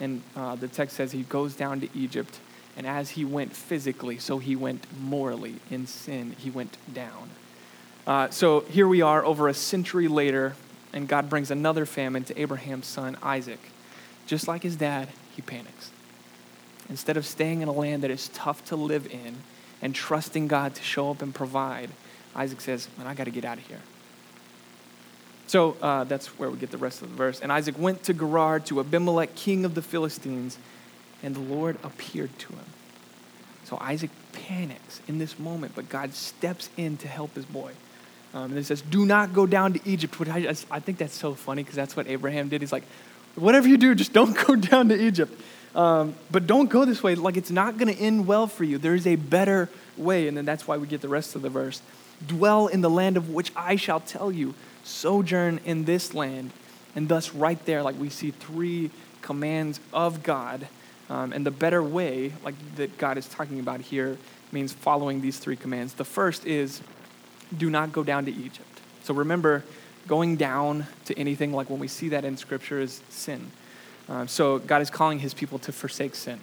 And 0.00 0.22
uh, 0.34 0.56
the 0.56 0.66
text 0.66 0.96
says 0.96 1.12
he 1.12 1.22
goes 1.22 1.54
down 1.54 1.80
to 1.80 1.88
Egypt, 1.94 2.40
and 2.76 2.86
as 2.86 3.10
he 3.10 3.24
went 3.24 3.54
physically, 3.54 4.18
so 4.18 4.38
he 4.38 4.56
went 4.56 4.86
morally 4.98 5.56
in 5.70 5.86
sin, 5.86 6.34
he 6.38 6.50
went 6.50 6.78
down. 6.92 7.30
Uh, 8.06 8.30
so 8.30 8.60
here 8.60 8.88
we 8.88 9.02
are 9.02 9.24
over 9.24 9.46
a 9.46 9.54
century 9.54 10.08
later, 10.08 10.56
and 10.92 11.06
God 11.06 11.28
brings 11.28 11.50
another 11.50 11.84
famine 11.84 12.24
to 12.24 12.40
Abraham's 12.40 12.86
son 12.86 13.16
Isaac. 13.22 13.60
just 14.26 14.48
like 14.48 14.62
his 14.62 14.76
dad, 14.76 15.08
he 15.34 15.42
panics. 15.42 15.90
Instead 16.88 17.16
of 17.16 17.26
staying 17.26 17.62
in 17.62 17.68
a 17.68 17.72
land 17.72 18.02
that 18.02 18.10
is 18.10 18.28
tough 18.28 18.64
to 18.66 18.76
live 18.76 19.06
in 19.06 19.36
and 19.82 19.94
trusting 19.94 20.48
God 20.48 20.74
to 20.74 20.82
show 20.82 21.10
up 21.10 21.20
and 21.22 21.34
provide, 21.34 21.90
Isaac 22.34 22.60
says, 22.60 22.88
Man, 22.96 23.06
I 23.06 23.14
got 23.14 23.24
to 23.24 23.30
get 23.30 23.44
out 23.44 23.58
of 23.58 23.66
here. 23.66 23.80
So 25.50 25.76
uh, 25.82 26.04
that's 26.04 26.28
where 26.38 26.48
we 26.48 26.58
get 26.58 26.70
the 26.70 26.78
rest 26.78 27.02
of 27.02 27.10
the 27.10 27.16
verse. 27.16 27.40
And 27.40 27.50
Isaac 27.50 27.76
went 27.76 28.04
to 28.04 28.14
Gerar 28.14 28.60
to 28.60 28.78
Abimelech, 28.78 29.34
king 29.34 29.64
of 29.64 29.74
the 29.74 29.82
Philistines, 29.82 30.56
and 31.24 31.34
the 31.34 31.40
Lord 31.40 31.76
appeared 31.82 32.38
to 32.38 32.52
him. 32.52 32.64
So 33.64 33.76
Isaac 33.80 34.10
panics 34.32 35.00
in 35.08 35.18
this 35.18 35.40
moment, 35.40 35.72
but 35.74 35.88
God 35.88 36.14
steps 36.14 36.70
in 36.76 36.98
to 36.98 37.08
help 37.08 37.34
his 37.34 37.44
boy. 37.46 37.72
Um, 38.32 38.52
and 38.52 38.58
it 38.58 38.64
says, 38.64 38.80
Do 38.80 39.04
not 39.04 39.32
go 39.32 39.44
down 39.44 39.72
to 39.72 39.80
Egypt. 39.84 40.20
Which 40.20 40.28
I, 40.28 40.54
I 40.70 40.78
think 40.78 40.98
that's 40.98 41.18
so 41.18 41.34
funny 41.34 41.64
because 41.64 41.74
that's 41.74 41.96
what 41.96 42.06
Abraham 42.06 42.48
did. 42.48 42.60
He's 42.60 42.70
like, 42.70 42.84
Whatever 43.34 43.66
you 43.66 43.76
do, 43.76 43.92
just 43.96 44.12
don't 44.12 44.36
go 44.46 44.54
down 44.54 44.88
to 44.90 45.04
Egypt. 45.04 45.36
Um, 45.74 46.14
but 46.30 46.46
don't 46.46 46.70
go 46.70 46.84
this 46.84 47.02
way. 47.02 47.16
Like, 47.16 47.36
it's 47.36 47.50
not 47.50 47.76
going 47.76 47.92
to 47.92 48.00
end 48.00 48.28
well 48.28 48.46
for 48.46 48.62
you. 48.62 48.78
There 48.78 48.94
is 48.94 49.04
a 49.04 49.16
better 49.16 49.68
way. 49.96 50.28
And 50.28 50.36
then 50.36 50.44
that's 50.44 50.68
why 50.68 50.76
we 50.76 50.86
get 50.86 51.00
the 51.00 51.08
rest 51.08 51.34
of 51.34 51.42
the 51.42 51.50
verse. 51.50 51.82
Dwell 52.24 52.68
in 52.68 52.82
the 52.82 52.90
land 52.90 53.16
of 53.16 53.30
which 53.30 53.50
I 53.56 53.74
shall 53.74 53.98
tell 53.98 54.30
you. 54.30 54.54
Sojourn 54.84 55.60
in 55.64 55.84
this 55.84 56.14
land. 56.14 56.52
And 56.94 57.08
thus, 57.08 57.34
right 57.34 57.64
there, 57.66 57.82
like 57.82 57.98
we 57.98 58.10
see 58.10 58.30
three 58.30 58.90
commands 59.22 59.80
of 59.92 60.22
God. 60.22 60.66
Um, 61.08 61.32
and 61.32 61.44
the 61.44 61.50
better 61.50 61.82
way, 61.82 62.32
like 62.44 62.54
that 62.76 62.98
God 62.98 63.18
is 63.18 63.26
talking 63.26 63.60
about 63.60 63.80
here, 63.80 64.16
means 64.52 64.72
following 64.72 65.20
these 65.20 65.38
three 65.38 65.56
commands. 65.56 65.94
The 65.94 66.04
first 66.04 66.46
is 66.46 66.80
do 67.56 67.70
not 67.70 67.92
go 67.92 68.04
down 68.04 68.24
to 68.26 68.32
Egypt. 68.32 68.80
So 69.02 69.14
remember, 69.14 69.64
going 70.06 70.36
down 70.36 70.86
to 71.06 71.18
anything 71.18 71.52
like 71.52 71.70
when 71.70 71.78
we 71.78 71.88
see 71.88 72.08
that 72.10 72.24
in 72.24 72.36
Scripture 72.36 72.80
is 72.80 73.02
sin. 73.08 73.50
Um, 74.08 74.28
so 74.28 74.58
God 74.58 74.82
is 74.82 74.90
calling 74.90 75.18
his 75.20 75.34
people 75.34 75.58
to 75.60 75.72
forsake 75.72 76.14
sin. 76.14 76.40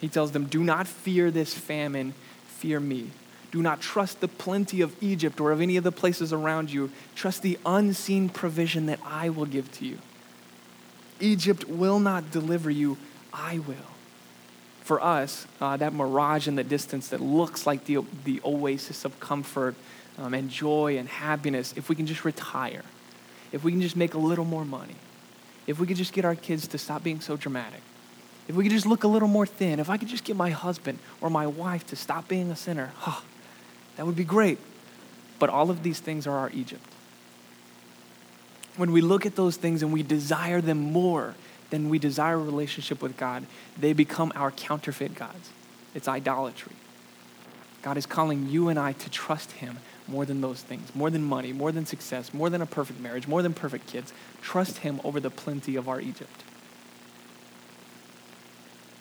He 0.00 0.08
tells 0.08 0.32
them, 0.32 0.46
Do 0.46 0.62
not 0.62 0.86
fear 0.86 1.30
this 1.30 1.54
famine, 1.54 2.14
fear 2.46 2.80
me. 2.80 3.10
Do 3.52 3.62
not 3.62 3.82
trust 3.82 4.20
the 4.20 4.28
plenty 4.28 4.80
of 4.80 4.96
Egypt 5.02 5.38
or 5.38 5.52
of 5.52 5.60
any 5.60 5.76
of 5.76 5.84
the 5.84 5.92
places 5.92 6.32
around 6.32 6.72
you. 6.72 6.90
Trust 7.14 7.42
the 7.42 7.58
unseen 7.66 8.30
provision 8.30 8.86
that 8.86 8.98
I 9.04 9.28
will 9.28 9.44
give 9.44 9.70
to 9.72 9.86
you. 9.86 9.98
Egypt 11.20 11.68
will 11.68 12.00
not 12.00 12.30
deliver 12.30 12.70
you, 12.70 12.96
I 13.32 13.58
will. 13.58 13.76
For 14.80 15.00
us, 15.00 15.46
uh, 15.60 15.76
that 15.76 15.92
mirage 15.92 16.48
in 16.48 16.56
the 16.56 16.64
distance 16.64 17.08
that 17.08 17.20
looks 17.20 17.66
like 17.66 17.84
the, 17.84 17.98
the 18.24 18.40
oasis 18.44 19.04
of 19.04 19.20
comfort 19.20 19.76
um, 20.18 20.34
and 20.34 20.50
joy 20.50 20.96
and 20.96 21.08
happiness, 21.08 21.74
if 21.76 21.88
we 21.88 21.94
can 21.94 22.06
just 22.06 22.24
retire, 22.24 22.82
if 23.52 23.62
we 23.62 23.70
can 23.70 23.82
just 23.82 23.96
make 23.96 24.14
a 24.14 24.18
little 24.18 24.46
more 24.46 24.64
money, 24.64 24.96
if 25.66 25.78
we 25.78 25.86
could 25.86 25.98
just 25.98 26.14
get 26.14 26.24
our 26.24 26.34
kids 26.34 26.66
to 26.68 26.78
stop 26.78 27.04
being 27.04 27.20
so 27.20 27.36
dramatic, 27.36 27.82
if 28.48 28.56
we 28.56 28.64
could 28.64 28.72
just 28.72 28.86
look 28.86 29.04
a 29.04 29.08
little 29.08 29.28
more 29.28 29.46
thin, 29.46 29.78
if 29.78 29.88
I 29.88 29.98
could 29.98 30.08
just 30.08 30.24
get 30.24 30.36
my 30.36 30.50
husband 30.50 30.98
or 31.20 31.30
my 31.30 31.46
wife 31.46 31.86
to 31.88 31.96
stop 31.96 32.26
being 32.26 32.50
a 32.50 32.56
sinner, 32.56 32.90
huh, 32.96 33.20
that 33.96 34.06
would 34.06 34.16
be 34.16 34.24
great. 34.24 34.58
But 35.38 35.50
all 35.50 35.70
of 35.70 35.82
these 35.82 36.00
things 36.00 36.26
are 36.26 36.38
our 36.38 36.50
Egypt. 36.50 36.86
When 38.76 38.92
we 38.92 39.00
look 39.00 39.26
at 39.26 39.36
those 39.36 39.56
things 39.56 39.82
and 39.82 39.92
we 39.92 40.02
desire 40.02 40.60
them 40.60 40.78
more 40.78 41.34
than 41.70 41.88
we 41.88 41.98
desire 41.98 42.34
a 42.34 42.38
relationship 42.38 43.02
with 43.02 43.16
God, 43.16 43.46
they 43.78 43.92
become 43.92 44.32
our 44.34 44.50
counterfeit 44.50 45.14
gods. 45.14 45.50
It's 45.94 46.08
idolatry. 46.08 46.76
God 47.82 47.96
is 47.96 48.06
calling 48.06 48.48
you 48.48 48.68
and 48.68 48.78
I 48.78 48.92
to 48.92 49.10
trust 49.10 49.52
Him 49.52 49.78
more 50.06 50.24
than 50.24 50.40
those 50.40 50.62
things, 50.62 50.94
more 50.94 51.10
than 51.10 51.22
money, 51.22 51.52
more 51.52 51.72
than 51.72 51.84
success, 51.84 52.32
more 52.32 52.48
than 52.48 52.62
a 52.62 52.66
perfect 52.66 53.00
marriage, 53.00 53.26
more 53.26 53.42
than 53.42 53.52
perfect 53.52 53.88
kids. 53.88 54.12
Trust 54.40 54.78
Him 54.78 55.00
over 55.04 55.20
the 55.20 55.30
plenty 55.30 55.76
of 55.76 55.88
our 55.88 56.00
Egypt. 56.00 56.44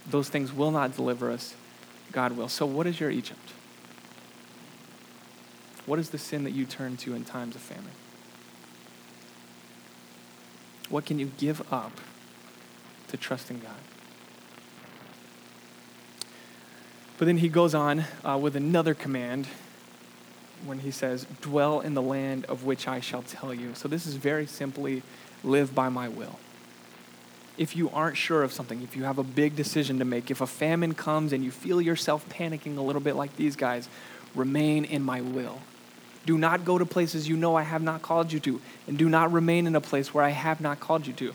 Those 0.10 0.30
things 0.30 0.52
will 0.52 0.72
not 0.72 0.96
deliver 0.96 1.32
us, 1.32 1.56
God 2.12 2.36
will. 2.36 2.50
So, 2.50 2.66
what 2.66 2.88
is 2.88 3.00
your 3.00 3.12
Egypt? 3.12 3.54
What 5.86 6.00
is 6.00 6.10
the 6.12 6.18
sin 6.18 6.44
that 6.44 6.52
you 6.52 6.66
turn 6.66 6.98
to 6.98 7.14
in 7.14 7.26
times 7.26 7.56
of 7.56 7.62
famine? 7.62 7.92
What 10.90 11.06
can 11.06 11.20
you 11.20 11.32
give 11.38 11.62
up 11.72 11.94
to 13.08 13.18
trust 13.18 13.50
in 13.50 13.60
God? 13.60 13.72
But 17.18 17.26
then 17.26 17.38
he 17.38 17.50
goes 17.50 17.76
on 17.76 18.06
uh, 18.26 18.38
with 18.42 18.56
another 18.56 18.94
command 18.94 19.48
when 20.66 20.80
he 20.80 20.92
says, 20.92 21.26
Dwell 21.42 21.80
in 21.80 21.94
the 21.94 22.02
land 22.02 22.46
of 22.46 22.64
which 22.64 22.88
I 22.88 23.00
shall 23.00 23.22
tell 23.22 23.54
you. 23.54 23.74
So 23.76 23.88
this 23.88 24.06
is 24.06 24.16
very 24.16 24.46
simply 24.46 25.04
live 25.44 25.74
by 25.74 25.90
my 25.90 26.08
will. 26.10 26.40
If 27.58 27.76
you 27.76 27.90
aren't 27.92 28.18
sure 28.18 28.44
of 28.44 28.52
something, 28.52 28.82
if 28.82 28.96
you 28.96 29.04
have 29.04 29.18
a 29.18 29.24
big 29.24 29.56
decision 29.56 30.00
to 30.00 30.06
make, 30.06 30.32
if 30.32 30.42
a 30.42 30.48
famine 30.48 30.94
comes 30.94 31.32
and 31.32 31.44
you 31.44 31.52
feel 31.52 31.82
yourself 31.82 32.28
panicking 32.30 32.78
a 32.78 32.82
little 32.82 33.02
bit 33.02 33.16
like 33.16 33.36
these 33.36 33.56
guys, 33.56 33.88
remain 34.36 34.86
in 34.86 35.04
my 35.04 35.22
will. 35.22 35.60
Do 36.26 36.38
not 36.38 36.66
go 36.66 36.78
to 36.78 36.86
places 36.86 37.28
you 37.28 37.36
know 37.36 37.56
I 37.56 37.64
have 37.64 37.82
not 37.82 38.02
called 38.02 38.32
you 38.32 38.40
to, 38.42 38.62
and 38.88 38.98
do 38.98 39.10
not 39.10 39.32
remain 39.32 39.66
in 39.68 39.76
a 39.76 39.82
place 39.82 40.14
where 40.14 40.24
I 40.24 40.30
have 40.30 40.62
not 40.62 40.80
called 40.80 41.08
you 41.08 41.14
to. 41.14 41.34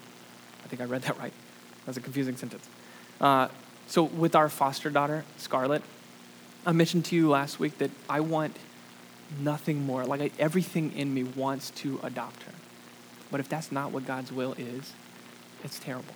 I 0.65 0.69
think 0.69 0.81
I 0.81 0.85
read 0.85 1.03
that 1.03 1.19
right. 1.19 1.33
That's 1.85 1.99
a 1.99 2.01
confusing 2.01 2.37
sentence. 2.37 2.69
Uh, 3.21 3.49
so, 3.89 4.05
with 4.05 4.35
our 4.35 4.49
foster 4.49 4.91
daughter, 4.91 5.25
Scarlett, 5.37 5.83
I 6.65 6.73
mentioned 6.73 7.05
to 7.07 7.17
you 7.17 7.29
last 7.29 7.61
week 7.61 7.79
that 7.79 7.91
I 8.09 8.21
want 8.21 8.57
nothing 9.41 9.85
more. 9.87 10.05
Like 10.05 10.21
I, 10.21 10.31
everything 10.39 10.93
in 10.97 11.13
me 11.15 11.23
wants 11.23 11.71
to 11.71 12.01
adopt 12.03 12.43
her. 12.45 12.53
But 13.31 13.41
if 13.41 13.49
that's 13.49 13.73
not 13.73 13.93
what 13.93 14.07
God's 14.07 14.33
will 14.33 14.55
is, 14.55 14.93
it's 15.65 15.79
terrible. 15.79 16.15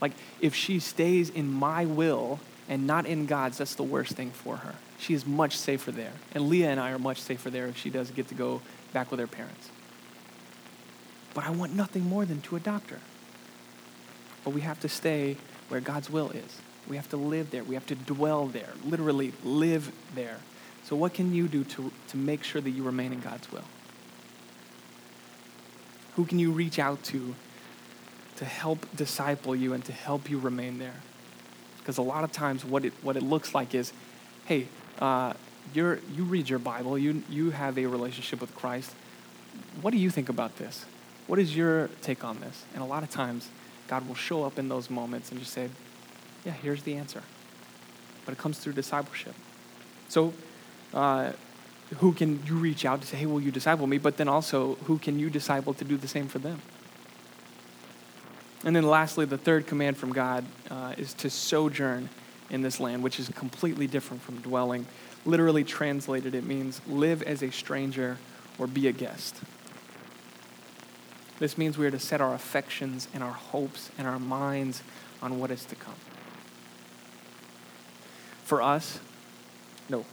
Like 0.00 0.12
if 0.40 0.54
she 0.54 0.80
stays 0.80 1.30
in 1.30 1.50
my 1.50 1.84
will 1.84 2.40
and 2.68 2.86
not 2.86 3.06
in 3.06 3.26
God's, 3.26 3.58
that's 3.58 3.74
the 3.74 3.82
worst 3.82 4.12
thing 4.12 4.30
for 4.30 4.56
her. 4.56 4.74
She 5.02 5.14
is 5.14 5.26
much 5.26 5.56
safer 5.58 5.90
there. 5.90 6.12
And 6.32 6.48
Leah 6.48 6.70
and 6.70 6.78
I 6.78 6.92
are 6.92 6.98
much 6.98 7.20
safer 7.20 7.50
there 7.50 7.66
if 7.66 7.76
she 7.76 7.90
does 7.90 8.12
get 8.12 8.28
to 8.28 8.36
go 8.36 8.62
back 8.92 9.10
with 9.10 9.18
her 9.18 9.26
parents. 9.26 9.68
But 11.34 11.44
I 11.44 11.50
want 11.50 11.74
nothing 11.74 12.04
more 12.04 12.24
than 12.24 12.40
to 12.42 12.54
adopt 12.54 12.90
her. 12.90 13.00
But 14.44 14.50
we 14.50 14.60
have 14.60 14.78
to 14.78 14.88
stay 14.88 15.38
where 15.68 15.80
God's 15.80 16.08
will 16.08 16.30
is. 16.30 16.60
We 16.88 16.94
have 16.94 17.08
to 17.10 17.16
live 17.16 17.50
there. 17.50 17.64
We 17.64 17.74
have 17.74 17.86
to 17.86 17.96
dwell 17.96 18.46
there, 18.46 18.68
literally 18.84 19.32
live 19.42 19.90
there. 20.14 20.38
So, 20.84 20.94
what 20.94 21.14
can 21.14 21.34
you 21.34 21.48
do 21.48 21.64
to, 21.64 21.90
to 22.08 22.16
make 22.16 22.44
sure 22.44 22.60
that 22.60 22.70
you 22.70 22.84
remain 22.84 23.12
in 23.12 23.20
God's 23.20 23.50
will? 23.50 23.64
Who 26.14 26.26
can 26.26 26.38
you 26.38 26.52
reach 26.52 26.78
out 26.78 27.02
to 27.04 27.34
to 28.36 28.44
help 28.44 28.86
disciple 28.94 29.56
you 29.56 29.72
and 29.72 29.84
to 29.84 29.92
help 29.92 30.30
you 30.30 30.38
remain 30.38 30.78
there? 30.78 31.00
Because 31.78 31.98
a 31.98 32.02
lot 32.02 32.22
of 32.22 32.30
times, 32.30 32.64
what 32.64 32.84
it, 32.84 32.92
what 33.02 33.16
it 33.16 33.22
looks 33.24 33.52
like 33.52 33.74
is 33.74 33.92
hey, 34.44 34.68
uh, 34.98 35.32
you're, 35.74 35.98
you 36.14 36.24
read 36.24 36.48
your 36.48 36.58
Bible, 36.58 36.98
you, 36.98 37.22
you 37.30 37.50
have 37.50 37.78
a 37.78 37.86
relationship 37.86 38.40
with 38.40 38.54
Christ. 38.54 38.92
What 39.80 39.92
do 39.92 39.98
you 39.98 40.10
think 40.10 40.28
about 40.28 40.56
this? 40.56 40.84
What 41.26 41.38
is 41.38 41.56
your 41.56 41.88
take 42.02 42.24
on 42.24 42.40
this? 42.40 42.64
And 42.74 42.82
a 42.82 42.86
lot 42.86 43.02
of 43.02 43.10
times, 43.10 43.48
God 43.88 44.06
will 44.06 44.14
show 44.14 44.44
up 44.44 44.58
in 44.58 44.68
those 44.68 44.90
moments 44.90 45.30
and 45.30 45.40
just 45.40 45.52
say, 45.52 45.68
yeah, 46.44 46.52
here's 46.52 46.82
the 46.82 46.94
answer. 46.94 47.22
But 48.24 48.32
it 48.32 48.38
comes 48.38 48.58
through 48.58 48.74
discipleship. 48.74 49.34
So, 50.08 50.32
uh, 50.92 51.32
who 51.98 52.12
can 52.12 52.44
you 52.46 52.54
reach 52.54 52.84
out 52.84 53.00
to 53.02 53.06
say, 53.06 53.18
hey, 53.18 53.26
will 53.26 53.40
you 53.40 53.50
disciple 53.50 53.86
me? 53.86 53.98
But 53.98 54.16
then 54.16 54.28
also, 54.28 54.76
who 54.84 54.98
can 54.98 55.18
you 55.18 55.30
disciple 55.30 55.74
to 55.74 55.84
do 55.84 55.96
the 55.96 56.08
same 56.08 56.26
for 56.26 56.38
them? 56.38 56.60
And 58.64 58.74
then 58.74 58.84
lastly, 58.84 59.26
the 59.26 59.38
third 59.38 59.66
command 59.66 59.96
from 59.96 60.12
God 60.12 60.44
uh, 60.70 60.94
is 60.96 61.14
to 61.14 61.30
sojourn 61.30 62.08
in 62.50 62.62
this 62.62 62.80
land, 62.80 63.02
which 63.02 63.18
is 63.18 63.28
completely 63.30 63.86
different 63.86 64.22
from 64.22 64.40
dwelling. 64.40 64.86
Literally 65.24 65.64
translated, 65.64 66.34
it 66.34 66.44
means 66.44 66.80
live 66.86 67.22
as 67.22 67.42
a 67.42 67.50
stranger 67.50 68.18
or 68.58 68.66
be 68.66 68.88
a 68.88 68.92
guest. 68.92 69.36
This 71.38 71.58
means 71.58 71.76
we 71.76 71.86
are 71.86 71.90
to 71.90 71.98
set 71.98 72.20
our 72.20 72.34
affections 72.34 73.08
and 73.12 73.22
our 73.22 73.32
hopes 73.32 73.90
and 73.98 74.06
our 74.06 74.18
minds 74.18 74.82
on 75.20 75.38
what 75.38 75.50
is 75.50 75.64
to 75.66 75.74
come. 75.74 75.94
For 78.44 78.62
us, 78.62 79.00
no, 79.88 80.04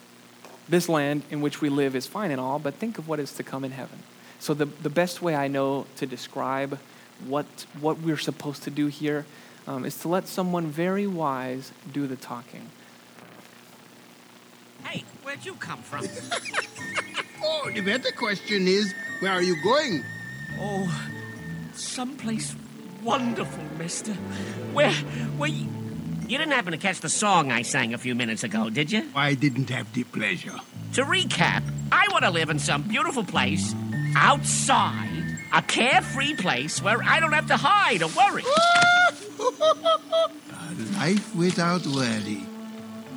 this 0.67 0.87
land 0.87 1.23
in 1.29 1.41
which 1.41 1.61
we 1.61 1.69
live 1.69 1.95
is 1.95 2.07
fine 2.07 2.31
and 2.31 2.39
all, 2.39 2.59
but 2.59 2.75
think 2.75 2.97
of 2.97 3.07
what 3.07 3.19
is 3.19 3.33
to 3.33 3.43
come 3.43 3.63
in 3.63 3.71
heaven. 3.71 3.99
So, 4.39 4.53
the, 4.53 4.65
the 4.65 4.89
best 4.89 5.21
way 5.21 5.35
I 5.35 5.47
know 5.47 5.85
to 5.97 6.05
describe 6.05 6.79
what, 7.27 7.45
what 7.79 7.99
we're 7.99 8.17
supposed 8.17 8.63
to 8.63 8.71
do 8.71 8.87
here 8.87 9.25
um, 9.69 9.85
is 9.85 9.95
to 9.99 10.07
let 10.07 10.27
someone 10.27 10.65
very 10.65 11.05
wise 11.05 11.71
do 11.93 12.07
the 12.07 12.15
talking. 12.15 12.67
Hey, 14.83 15.03
where'd 15.21 15.45
you 15.45 15.53
come 15.53 15.83
from? 15.83 16.05
oh, 17.43 17.69
the 17.71 17.81
better 17.81 18.11
question 18.11 18.67
is, 18.67 18.91
where 19.19 19.31
are 19.31 19.43
you 19.43 19.61
going? 19.61 20.03
Oh, 20.59 21.11
someplace 21.73 22.55
wonderful, 23.03 23.63
mister. 23.77 24.13
Where, 24.73 24.91
where 25.37 25.49
you... 25.49 25.67
You 26.27 26.37
didn't 26.37 26.53
happen 26.53 26.73
to 26.73 26.77
catch 26.77 26.99
the 26.99 27.09
song 27.09 27.51
I 27.51 27.63
sang 27.63 27.95
a 27.95 27.97
few 27.97 28.13
minutes 28.13 28.43
ago, 28.43 28.69
did 28.69 28.91
you? 28.91 29.09
I 29.15 29.33
didn't 29.33 29.71
have 29.71 29.91
the 29.93 30.03
pleasure. 30.03 30.59
To 30.93 31.03
recap, 31.03 31.63
I 31.91 32.07
want 32.11 32.23
to 32.23 32.29
live 32.29 32.51
in 32.51 32.59
some 32.59 32.83
beautiful 32.83 33.23
place 33.23 33.73
outside 34.15 35.39
A 35.51 35.63
carefree 35.63 36.35
place 36.35 36.81
where 36.83 37.01
I 37.03 37.19
don't 37.19 37.33
have 37.33 37.47
to 37.47 37.57
hide 37.57 38.03
or 38.03 38.09
worry. 38.15 38.43
A 39.69 40.99
life 40.99 41.35
without 41.35 41.85
worry. 41.85 42.41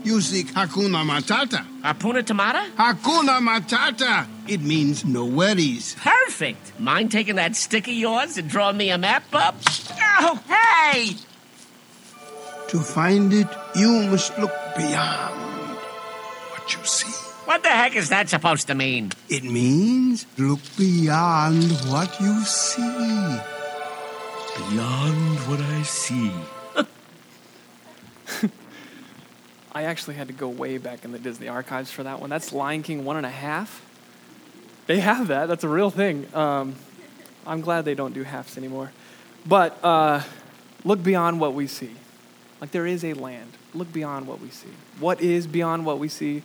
You 0.04 0.20
seek 0.20 0.48
Hakuna 0.48 1.04
Matata. 1.04 1.64
Apuna 1.82 2.22
Tomata? 2.22 2.68
Hakuna 2.72 3.38
Matata! 3.40 4.26
It 4.48 4.60
means 4.60 5.04
no 5.04 5.24
worries. 5.24 5.94
Perfect. 6.00 6.78
Mind 6.80 7.12
taking 7.12 7.36
that 7.36 7.54
stick 7.54 7.86
of 7.86 7.94
yours 7.94 8.36
and 8.36 8.48
drawing 8.50 8.76
me 8.76 8.90
a 8.90 8.98
map 8.98 9.24
up? 9.32 9.54
Oh, 10.20 10.42
hey! 10.48 11.14
To 12.68 12.80
find 12.80 13.32
it, 13.32 13.46
you 13.76 13.90
must 14.10 14.36
look 14.38 14.52
beyond 14.76 15.76
what 16.50 16.74
you 16.74 16.84
see. 16.84 17.12
What 17.44 17.62
the 17.62 17.70
heck 17.70 17.94
is 17.96 18.08
that 18.08 18.28
supposed 18.28 18.66
to 18.68 18.74
mean? 18.74 19.12
It 19.28 19.44
means 19.44 20.26
look 20.38 20.60
beyond 20.76 21.70
what 21.88 22.20
you 22.20 22.40
see. 22.44 23.38
Beyond 24.56 25.38
what 25.48 25.60
I 25.60 25.82
see. 25.82 26.30
I 29.72 29.84
actually 29.84 30.14
had 30.14 30.26
to 30.28 30.34
go 30.34 30.48
way 30.48 30.76
back 30.76 31.06
in 31.06 31.12
the 31.12 31.18
Disney 31.18 31.48
archives 31.48 31.90
for 31.90 32.02
that 32.02 32.20
one. 32.20 32.28
That's 32.28 32.52
Lion 32.52 32.82
King 32.82 33.06
one 33.06 33.16
and 33.16 33.24
a 33.24 33.30
half. 33.30 33.82
They 34.86 35.00
have 35.00 35.28
that. 35.28 35.46
That's 35.46 35.64
a 35.64 35.68
real 35.68 35.88
thing. 35.88 36.26
Um, 36.34 36.74
I'm 37.46 37.62
glad 37.62 37.86
they 37.86 37.94
don't 37.94 38.12
do 38.12 38.24
halves 38.24 38.58
anymore. 38.58 38.92
But 39.46 39.82
uh, 39.82 40.22
look 40.84 41.02
beyond 41.02 41.40
what 41.40 41.54
we 41.54 41.66
see. 41.66 41.92
Like 42.60 42.72
there 42.72 42.86
is 42.86 43.04
a 43.04 43.14
land. 43.14 43.52
Look 43.72 43.90
beyond 43.90 44.26
what 44.26 44.40
we 44.40 44.50
see. 44.50 44.68
What 45.00 45.22
is 45.22 45.46
beyond 45.46 45.86
what 45.86 45.98
we 45.98 46.08
see? 46.08 46.42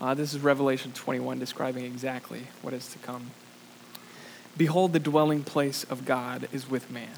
Uh, 0.00 0.14
this 0.14 0.32
is 0.32 0.40
Revelation 0.40 0.92
21 0.92 1.38
describing 1.38 1.84
exactly 1.84 2.44
what 2.62 2.72
is 2.72 2.88
to 2.92 2.98
come. 2.98 3.32
Behold, 4.56 4.94
the 4.94 4.98
dwelling 4.98 5.42
place 5.44 5.84
of 5.84 6.06
God 6.06 6.48
is 6.52 6.68
with 6.70 6.90
man. 6.90 7.10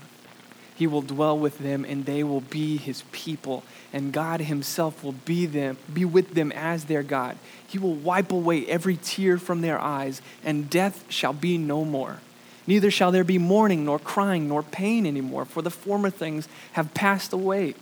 He 0.82 0.88
will 0.88 1.02
dwell 1.02 1.38
with 1.38 1.60
them, 1.60 1.84
and 1.84 2.06
they 2.06 2.24
will 2.24 2.40
be 2.40 2.76
his 2.76 3.04
people, 3.12 3.62
and 3.92 4.12
God 4.12 4.40
himself 4.40 5.04
will 5.04 5.12
be 5.12 5.46
them, 5.46 5.76
be 5.94 6.04
with 6.04 6.34
them 6.34 6.50
as 6.50 6.86
their 6.86 7.04
God. 7.04 7.36
He 7.64 7.78
will 7.78 7.94
wipe 7.94 8.32
away 8.32 8.66
every 8.66 8.96
tear 8.96 9.38
from 9.38 9.60
their 9.60 9.78
eyes, 9.78 10.20
and 10.42 10.68
death 10.68 11.04
shall 11.08 11.34
be 11.34 11.56
no 11.56 11.84
more. 11.84 12.18
Neither 12.66 12.90
shall 12.90 13.12
there 13.12 13.22
be 13.22 13.38
mourning, 13.38 13.84
nor 13.84 14.00
crying, 14.00 14.48
nor 14.48 14.64
pain 14.64 15.06
anymore, 15.06 15.44
for 15.44 15.62
the 15.62 15.70
former 15.70 16.10
things 16.10 16.48
have 16.72 16.94
passed 16.94 17.32
away. 17.32 17.76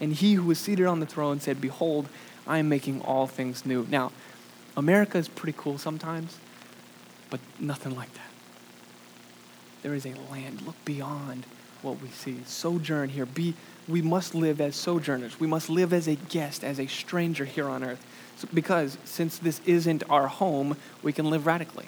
And 0.00 0.14
he 0.14 0.32
who 0.32 0.44
was 0.44 0.58
seated 0.58 0.86
on 0.86 1.00
the 1.00 1.04
throne 1.04 1.40
said, 1.40 1.60
Behold, 1.60 2.08
I 2.46 2.56
am 2.56 2.70
making 2.70 3.02
all 3.02 3.26
things 3.26 3.66
new. 3.66 3.86
Now, 3.90 4.12
America 4.78 5.18
is 5.18 5.28
pretty 5.28 5.58
cool 5.58 5.76
sometimes, 5.76 6.38
but 7.28 7.40
nothing 7.60 7.94
like 7.94 8.14
that. 8.14 8.30
There 9.82 9.94
is 9.94 10.06
a 10.06 10.14
land. 10.30 10.62
Look 10.62 10.82
beyond 10.86 11.44
what 11.82 12.00
we 12.00 12.08
see. 12.08 12.40
Sojourn 12.46 13.08
here. 13.08 13.26
Be, 13.26 13.54
we 13.88 14.02
must 14.02 14.34
live 14.34 14.60
as 14.60 14.76
sojourners. 14.76 15.38
We 15.38 15.46
must 15.46 15.70
live 15.70 15.92
as 15.92 16.08
a 16.08 16.16
guest, 16.16 16.64
as 16.64 16.80
a 16.80 16.86
stranger 16.86 17.44
here 17.44 17.68
on 17.68 17.84
earth. 17.84 18.04
So, 18.36 18.48
because 18.52 18.98
since 19.04 19.38
this 19.38 19.60
isn't 19.64 20.02
our 20.10 20.26
home, 20.28 20.76
we 21.02 21.12
can 21.12 21.30
live 21.30 21.46
radically. 21.46 21.86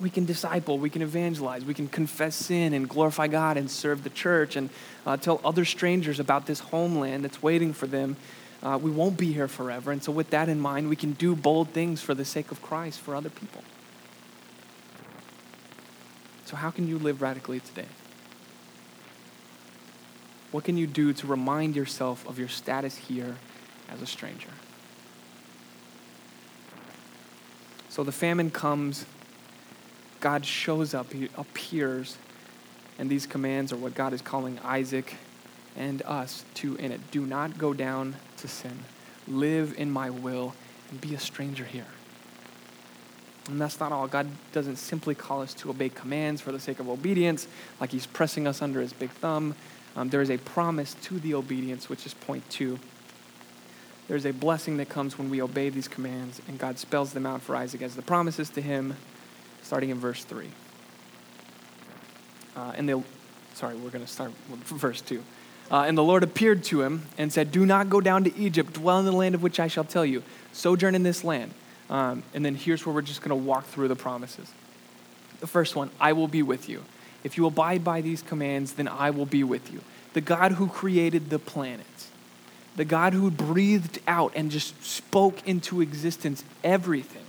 We 0.00 0.10
can 0.10 0.24
disciple, 0.24 0.78
we 0.78 0.90
can 0.90 1.02
evangelize, 1.02 1.64
we 1.64 1.74
can 1.74 1.86
confess 1.86 2.34
sin 2.34 2.72
and 2.72 2.88
glorify 2.88 3.28
God 3.28 3.56
and 3.56 3.70
serve 3.70 4.02
the 4.02 4.10
church 4.10 4.56
and 4.56 4.68
uh, 5.06 5.16
tell 5.16 5.40
other 5.44 5.64
strangers 5.64 6.18
about 6.18 6.46
this 6.46 6.58
homeland 6.58 7.22
that's 7.22 7.40
waiting 7.40 7.72
for 7.72 7.86
them. 7.86 8.16
Uh, 8.62 8.78
we 8.82 8.90
won't 8.90 9.16
be 9.16 9.32
here 9.32 9.48
forever. 9.48 9.92
And 9.92 10.02
so, 10.02 10.10
with 10.10 10.30
that 10.30 10.48
in 10.48 10.60
mind, 10.60 10.88
we 10.88 10.96
can 10.96 11.12
do 11.12 11.36
bold 11.36 11.70
things 11.70 12.00
for 12.00 12.14
the 12.14 12.24
sake 12.24 12.50
of 12.50 12.62
Christ 12.62 13.00
for 13.00 13.14
other 13.14 13.30
people. 13.30 13.62
So, 16.46 16.56
how 16.56 16.70
can 16.70 16.88
you 16.88 16.98
live 16.98 17.22
radically 17.22 17.60
today? 17.60 17.86
What 20.52 20.64
can 20.64 20.76
you 20.76 20.86
do 20.86 21.12
to 21.14 21.26
remind 21.26 21.74
yourself 21.74 22.26
of 22.28 22.38
your 22.38 22.48
status 22.48 22.96
here 22.96 23.36
as 23.90 24.00
a 24.00 24.06
stranger? 24.06 24.50
So 27.88 28.04
the 28.04 28.12
famine 28.12 28.50
comes, 28.50 29.04
God 30.20 30.46
shows 30.46 30.94
up, 30.94 31.12
He 31.12 31.28
appears, 31.36 32.16
and 32.98 33.10
these 33.10 33.26
commands 33.26 33.72
are 33.72 33.76
what 33.76 33.94
God 33.94 34.12
is 34.12 34.22
calling 34.22 34.58
Isaac 34.60 35.16
and 35.76 36.02
us 36.02 36.44
to 36.54 36.76
in 36.76 36.92
it. 36.92 37.10
Do 37.10 37.26
not 37.26 37.58
go 37.58 37.72
down 37.72 38.16
to 38.38 38.48
sin. 38.48 38.78
Live 39.26 39.74
in 39.78 39.90
my 39.90 40.10
will 40.10 40.54
and 40.90 41.00
be 41.00 41.14
a 41.14 41.18
stranger 41.18 41.64
here. 41.64 41.86
And 43.48 43.60
that's 43.60 43.80
not 43.80 43.90
all. 43.90 44.06
God 44.06 44.26
doesn't 44.52 44.76
simply 44.76 45.14
call 45.14 45.42
us 45.42 45.54
to 45.54 45.70
obey 45.70 45.88
commands 45.88 46.40
for 46.40 46.52
the 46.52 46.60
sake 46.60 46.78
of 46.78 46.88
obedience, 46.88 47.48
like 47.80 47.90
He's 47.90 48.06
pressing 48.06 48.46
us 48.46 48.62
under 48.62 48.80
His 48.80 48.92
big 48.92 49.10
thumb. 49.10 49.54
Um, 49.96 50.08
there 50.08 50.22
is 50.22 50.30
a 50.30 50.38
promise 50.38 50.94
to 51.02 51.18
the 51.18 51.34
obedience, 51.34 51.88
which 51.88 52.06
is 52.06 52.14
point 52.14 52.48
two. 52.50 52.78
There's 54.08 54.26
a 54.26 54.32
blessing 54.32 54.78
that 54.78 54.88
comes 54.88 55.16
when 55.16 55.30
we 55.30 55.40
obey 55.40 55.68
these 55.68 55.88
commands, 55.88 56.40
and 56.48 56.58
God 56.58 56.78
spells 56.78 57.12
them 57.12 57.24
out 57.24 57.40
for 57.40 57.54
Isaac 57.54 57.82
as 57.82 57.94
the 57.94 58.02
promises 58.02 58.50
to 58.50 58.60
him, 58.60 58.96
starting 59.62 59.90
in 59.90 59.98
verse 59.98 60.24
3. 60.24 60.48
Uh, 62.56 62.72
and 62.76 62.88
they, 62.88 63.02
sorry, 63.54 63.76
we're 63.76 63.90
going 63.90 64.04
to 64.04 64.10
start 64.10 64.32
with 64.50 64.60
verse 64.64 65.00
2. 65.00 65.22
Uh, 65.70 65.84
and 65.86 65.96
the 65.96 66.02
Lord 66.02 66.22
appeared 66.22 66.64
to 66.64 66.82
him 66.82 67.06
and 67.16 67.32
said, 67.32 67.52
Do 67.52 67.64
not 67.64 67.88
go 67.88 68.00
down 68.00 68.24
to 68.24 68.36
Egypt, 68.36 68.74
dwell 68.74 68.98
in 68.98 69.06
the 69.06 69.12
land 69.12 69.34
of 69.34 69.42
which 69.42 69.58
I 69.58 69.68
shall 69.68 69.84
tell 69.84 70.04
you, 70.04 70.22
sojourn 70.52 70.94
in 70.94 71.02
this 71.02 71.24
land. 71.24 71.54
Um, 71.88 72.22
and 72.34 72.44
then 72.44 72.54
here's 72.54 72.84
where 72.84 72.94
we're 72.94 73.02
just 73.02 73.22
going 73.22 73.30
to 73.30 73.36
walk 73.36 73.64
through 73.66 73.88
the 73.88 73.96
promises. 73.96 74.50
The 75.40 75.46
first 75.46 75.74
one 75.74 75.90
I 76.00 76.12
will 76.12 76.28
be 76.28 76.42
with 76.42 76.68
you. 76.68 76.82
If 77.24 77.36
you 77.36 77.46
abide 77.46 77.84
by 77.84 78.00
these 78.00 78.22
commands, 78.22 78.74
then 78.74 78.88
I 78.88 79.10
will 79.10 79.26
be 79.26 79.44
with 79.44 79.72
you. 79.72 79.80
The 80.12 80.20
God 80.20 80.52
who 80.52 80.68
created 80.68 81.30
the 81.30 81.38
planets, 81.38 82.08
the 82.76 82.84
God 82.84 83.12
who 83.12 83.30
breathed 83.30 84.00
out 84.06 84.32
and 84.34 84.50
just 84.50 84.84
spoke 84.84 85.46
into 85.46 85.80
existence 85.80 86.44
everything, 86.64 87.24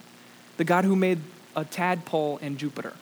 the 0.57 0.63
God 0.63 0.85
who 0.85 0.95
made 0.95 1.19
a 1.55 1.65
tadpole 1.65 2.39
and 2.41 2.57
Jupiter, 2.57 2.93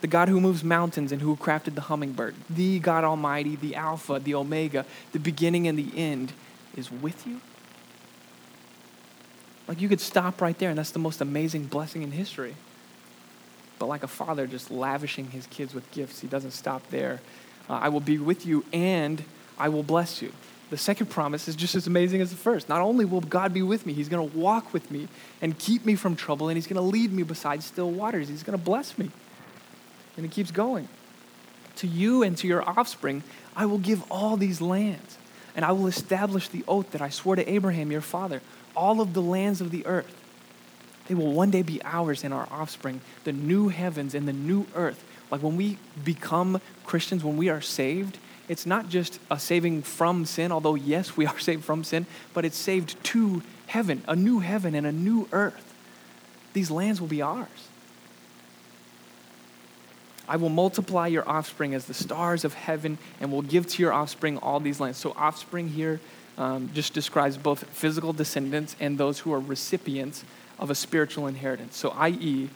the 0.00 0.06
God 0.06 0.28
who 0.28 0.40
moves 0.40 0.62
mountains 0.62 1.12
and 1.12 1.22
who 1.22 1.36
crafted 1.36 1.74
the 1.74 1.80
hummingbird, 1.82 2.34
the 2.48 2.78
God 2.78 3.04
Almighty, 3.04 3.56
the 3.56 3.74
Alpha, 3.74 4.20
the 4.22 4.34
Omega, 4.34 4.84
the 5.12 5.18
beginning 5.18 5.66
and 5.66 5.78
the 5.78 5.90
end, 5.96 6.32
is 6.76 6.90
with 6.92 7.26
you. 7.26 7.40
Like 9.66 9.80
you 9.80 9.88
could 9.88 10.00
stop 10.00 10.40
right 10.40 10.58
there, 10.58 10.68
and 10.68 10.78
that's 10.78 10.90
the 10.90 10.98
most 10.98 11.20
amazing 11.20 11.64
blessing 11.64 12.02
in 12.02 12.12
history. 12.12 12.54
But 13.84 13.88
like 13.88 14.02
a 14.02 14.08
father 14.08 14.46
just 14.46 14.70
lavishing 14.70 15.30
his 15.30 15.46
kids 15.48 15.74
with 15.74 15.90
gifts, 15.90 16.20
he 16.20 16.26
doesn't 16.26 16.52
stop 16.52 16.88
there. 16.88 17.20
Uh, 17.68 17.74
I 17.74 17.90
will 17.90 18.00
be 18.00 18.16
with 18.16 18.46
you 18.46 18.64
and 18.72 19.22
I 19.58 19.68
will 19.68 19.82
bless 19.82 20.22
you. 20.22 20.32
The 20.70 20.78
second 20.78 21.10
promise 21.10 21.48
is 21.48 21.54
just 21.54 21.74
as 21.74 21.86
amazing 21.86 22.22
as 22.22 22.30
the 22.30 22.36
first. 22.38 22.70
Not 22.70 22.80
only 22.80 23.04
will 23.04 23.20
God 23.20 23.52
be 23.52 23.60
with 23.60 23.84
me, 23.84 23.92
He's 23.92 24.08
going 24.08 24.30
to 24.30 24.38
walk 24.38 24.72
with 24.72 24.90
me 24.90 25.08
and 25.42 25.58
keep 25.58 25.84
me 25.84 25.96
from 25.96 26.16
trouble, 26.16 26.48
and 26.48 26.56
He's 26.56 26.66
going 26.66 26.76
to 26.76 26.80
lead 26.80 27.12
me 27.12 27.24
beside 27.24 27.62
still 27.62 27.90
waters. 27.90 28.30
He's 28.30 28.42
going 28.42 28.58
to 28.58 28.64
bless 28.64 28.96
me. 28.96 29.10
And 30.16 30.24
it 30.24 30.32
keeps 30.32 30.50
going. 30.50 30.88
To 31.76 31.86
you 31.86 32.22
and 32.22 32.38
to 32.38 32.46
your 32.46 32.66
offspring, 32.66 33.22
I 33.54 33.66
will 33.66 33.76
give 33.76 34.02
all 34.10 34.38
these 34.38 34.62
lands, 34.62 35.18
and 35.54 35.62
I 35.62 35.72
will 35.72 35.88
establish 35.88 36.48
the 36.48 36.64
oath 36.66 36.92
that 36.92 37.02
I 37.02 37.10
swore 37.10 37.36
to 37.36 37.46
Abraham, 37.46 37.92
your 37.92 38.00
father, 38.00 38.40
all 38.74 39.02
of 39.02 39.12
the 39.12 39.20
lands 39.20 39.60
of 39.60 39.70
the 39.70 39.84
earth. 39.84 40.23
They 41.08 41.14
will 41.14 41.32
one 41.32 41.50
day 41.50 41.62
be 41.62 41.82
ours 41.84 42.24
and 42.24 42.32
our 42.32 42.48
offspring, 42.50 43.00
the 43.24 43.32
new 43.32 43.68
heavens 43.68 44.14
and 44.14 44.26
the 44.26 44.32
new 44.32 44.66
earth. 44.74 45.04
Like 45.30 45.42
when 45.42 45.56
we 45.56 45.78
become 46.02 46.60
Christians, 46.84 47.22
when 47.24 47.36
we 47.36 47.48
are 47.48 47.60
saved, 47.60 48.18
it's 48.48 48.66
not 48.66 48.88
just 48.88 49.18
a 49.30 49.38
saving 49.38 49.82
from 49.82 50.24
sin, 50.26 50.52
although, 50.52 50.74
yes, 50.74 51.16
we 51.16 51.26
are 51.26 51.38
saved 51.40 51.64
from 51.64 51.84
sin, 51.84 52.06
but 52.32 52.44
it's 52.44 52.56
saved 52.56 53.02
to 53.04 53.42
heaven, 53.66 54.02
a 54.06 54.16
new 54.16 54.40
heaven 54.40 54.74
and 54.74 54.86
a 54.86 54.92
new 54.92 55.28
earth. 55.32 55.74
These 56.52 56.70
lands 56.70 57.00
will 57.00 57.08
be 57.08 57.22
ours. 57.22 57.48
I 60.26 60.36
will 60.36 60.48
multiply 60.48 61.06
your 61.08 61.28
offspring 61.28 61.74
as 61.74 61.84
the 61.84 61.92
stars 61.92 62.44
of 62.44 62.54
heaven 62.54 62.96
and 63.20 63.30
will 63.30 63.42
give 63.42 63.66
to 63.66 63.82
your 63.82 63.92
offspring 63.92 64.38
all 64.38 64.58
these 64.58 64.80
lands. 64.80 64.96
So, 64.96 65.12
offspring 65.16 65.68
here 65.68 66.00
um, 66.38 66.70
just 66.72 66.94
describes 66.94 67.36
both 67.36 67.64
physical 67.68 68.12
descendants 68.14 68.74
and 68.80 68.96
those 68.96 69.18
who 69.18 69.32
are 69.34 69.40
recipients 69.40 70.24
of 70.58 70.70
a 70.70 70.74
spiritual 70.74 71.26
inheritance. 71.26 71.76
So, 71.76 71.90
i.e., 71.90 72.50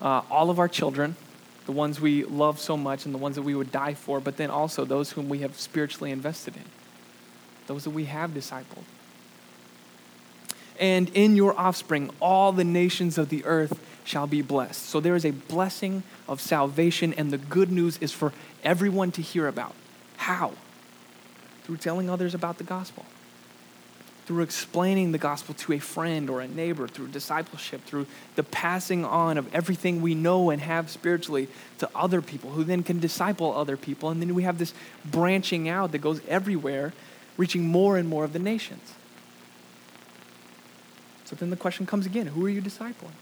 uh, 0.00 0.22
all 0.30 0.50
of 0.50 0.58
our 0.58 0.68
children, 0.68 1.16
the 1.66 1.72
ones 1.72 2.00
we 2.00 2.24
love 2.24 2.58
so 2.58 2.76
much 2.76 3.04
and 3.04 3.14
the 3.14 3.18
ones 3.18 3.36
that 3.36 3.42
we 3.42 3.54
would 3.54 3.70
die 3.70 3.94
for, 3.94 4.20
but 4.20 4.36
then 4.36 4.50
also 4.50 4.84
those 4.84 5.12
whom 5.12 5.28
we 5.28 5.38
have 5.38 5.58
spiritually 5.58 6.10
invested 6.10 6.56
in, 6.56 6.64
those 7.66 7.84
that 7.84 7.90
we 7.90 8.06
have 8.06 8.30
discipled. 8.30 8.84
And 10.80 11.10
in 11.14 11.36
your 11.36 11.58
offspring, 11.58 12.10
all 12.20 12.50
the 12.50 12.64
nations 12.64 13.18
of 13.18 13.28
the 13.28 13.44
earth 13.44 13.78
shall 14.04 14.26
be 14.26 14.42
blessed. 14.42 14.82
So 14.86 14.98
there 14.98 15.14
is 15.14 15.24
a 15.24 15.30
blessing 15.30 16.02
of 16.28 16.40
salvation, 16.40 17.12
and 17.14 17.30
the 17.30 17.38
good 17.38 17.70
news 17.70 17.98
is 17.98 18.10
for 18.10 18.32
everyone 18.64 19.12
to 19.12 19.22
hear 19.22 19.46
about. 19.46 19.74
How? 20.16 20.52
Through 21.64 21.76
telling 21.76 22.10
others 22.10 22.34
about 22.34 22.58
the 22.58 22.64
gospel 22.64 23.06
through 24.32 24.42
explaining 24.42 25.12
the 25.12 25.18
gospel 25.18 25.54
to 25.54 25.74
a 25.74 25.78
friend 25.78 26.30
or 26.30 26.40
a 26.40 26.48
neighbor, 26.48 26.88
through 26.88 27.06
discipleship, 27.08 27.84
through 27.84 28.06
the 28.34 28.42
passing 28.42 29.04
on 29.04 29.36
of 29.36 29.54
everything 29.54 30.00
we 30.00 30.14
know 30.14 30.48
and 30.48 30.62
have 30.62 30.88
spiritually 30.88 31.48
to 31.76 31.86
other 31.94 32.22
people 32.22 32.48
who 32.48 32.64
then 32.64 32.82
can 32.82 32.98
disciple 32.98 33.54
other 33.54 33.76
people. 33.76 34.08
And 34.08 34.22
then 34.22 34.34
we 34.34 34.44
have 34.44 34.56
this 34.56 34.72
branching 35.04 35.68
out 35.68 35.92
that 35.92 35.98
goes 35.98 36.22
everywhere, 36.26 36.94
reaching 37.36 37.66
more 37.66 37.98
and 37.98 38.08
more 38.08 38.24
of 38.24 38.32
the 38.32 38.38
nations. 38.38 38.94
So 41.26 41.36
then 41.36 41.50
the 41.50 41.56
question 41.56 41.84
comes 41.84 42.06
again 42.06 42.28
who 42.28 42.46
are 42.46 42.50
you 42.50 42.62
discipling? 42.62 43.12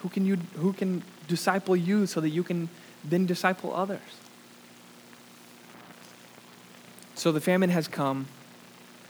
Who 0.00 0.08
can, 0.08 0.26
you, 0.26 0.38
who 0.56 0.72
can 0.72 1.04
disciple 1.28 1.76
you 1.76 2.06
so 2.06 2.20
that 2.20 2.30
you 2.30 2.42
can 2.42 2.68
then 3.04 3.26
disciple 3.26 3.72
others? 3.72 4.00
So 7.14 7.30
the 7.30 7.40
famine 7.40 7.70
has 7.70 7.86
come. 7.86 8.26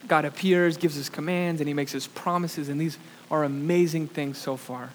God 0.06 0.24
appears, 0.24 0.76
gives 0.76 0.98
us 0.98 1.08
commands, 1.08 1.60
and 1.60 1.68
he 1.68 1.74
makes 1.74 1.94
us 1.94 2.06
promises, 2.06 2.68
and 2.68 2.80
these 2.80 2.98
are 3.30 3.44
amazing 3.44 4.08
things 4.08 4.38
so 4.38 4.56
far. 4.56 4.90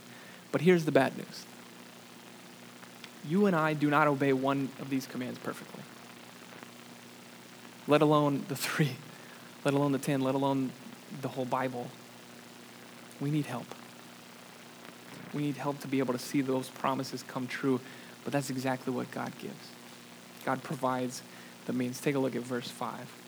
But 0.52 0.62
here's 0.62 0.86
the 0.86 0.92
bad 0.92 1.18
news 1.18 1.46
you 3.28 3.46
and 3.46 3.56
I 3.56 3.74
do 3.74 3.90
not 3.90 4.08
obey 4.08 4.34
one 4.34 4.70
of 4.80 4.90
these 4.90 5.06
commands 5.06 5.40
perfectly, 5.40 5.84
let 7.88 8.02
alone 8.02 8.46
the 8.48 8.56
three, 8.56 8.96
let 9.66 9.74
alone 9.74 9.92
the 9.92 10.00
ten, 10.00 10.22
let 10.22 10.36
alone 10.36 10.72
the 11.22 11.28
whole 11.28 11.46
Bible. 11.46 11.88
We 13.20 13.32
need 13.32 13.46
help. 13.46 13.66
We 15.34 15.44
need 15.44 15.58
help 15.58 15.80
to 15.82 15.88
be 15.88 16.00
able 16.00 16.14
to 16.14 16.20
see 16.20 16.42
those 16.42 16.70
promises 16.70 17.24
come 17.24 17.48
true, 17.48 17.80
but 18.24 18.34
that's 18.34 18.50
exactly 18.50 18.94
what 18.94 19.12
God 19.12 19.32
gives. 19.40 19.54
God 20.46 20.64
provides 20.64 21.22
the 21.66 21.74
means. 21.74 22.00
Take 22.00 22.16
a 22.16 22.20
look 22.20 22.36
at 22.36 22.42
verse 22.42 22.70
5 22.70 23.19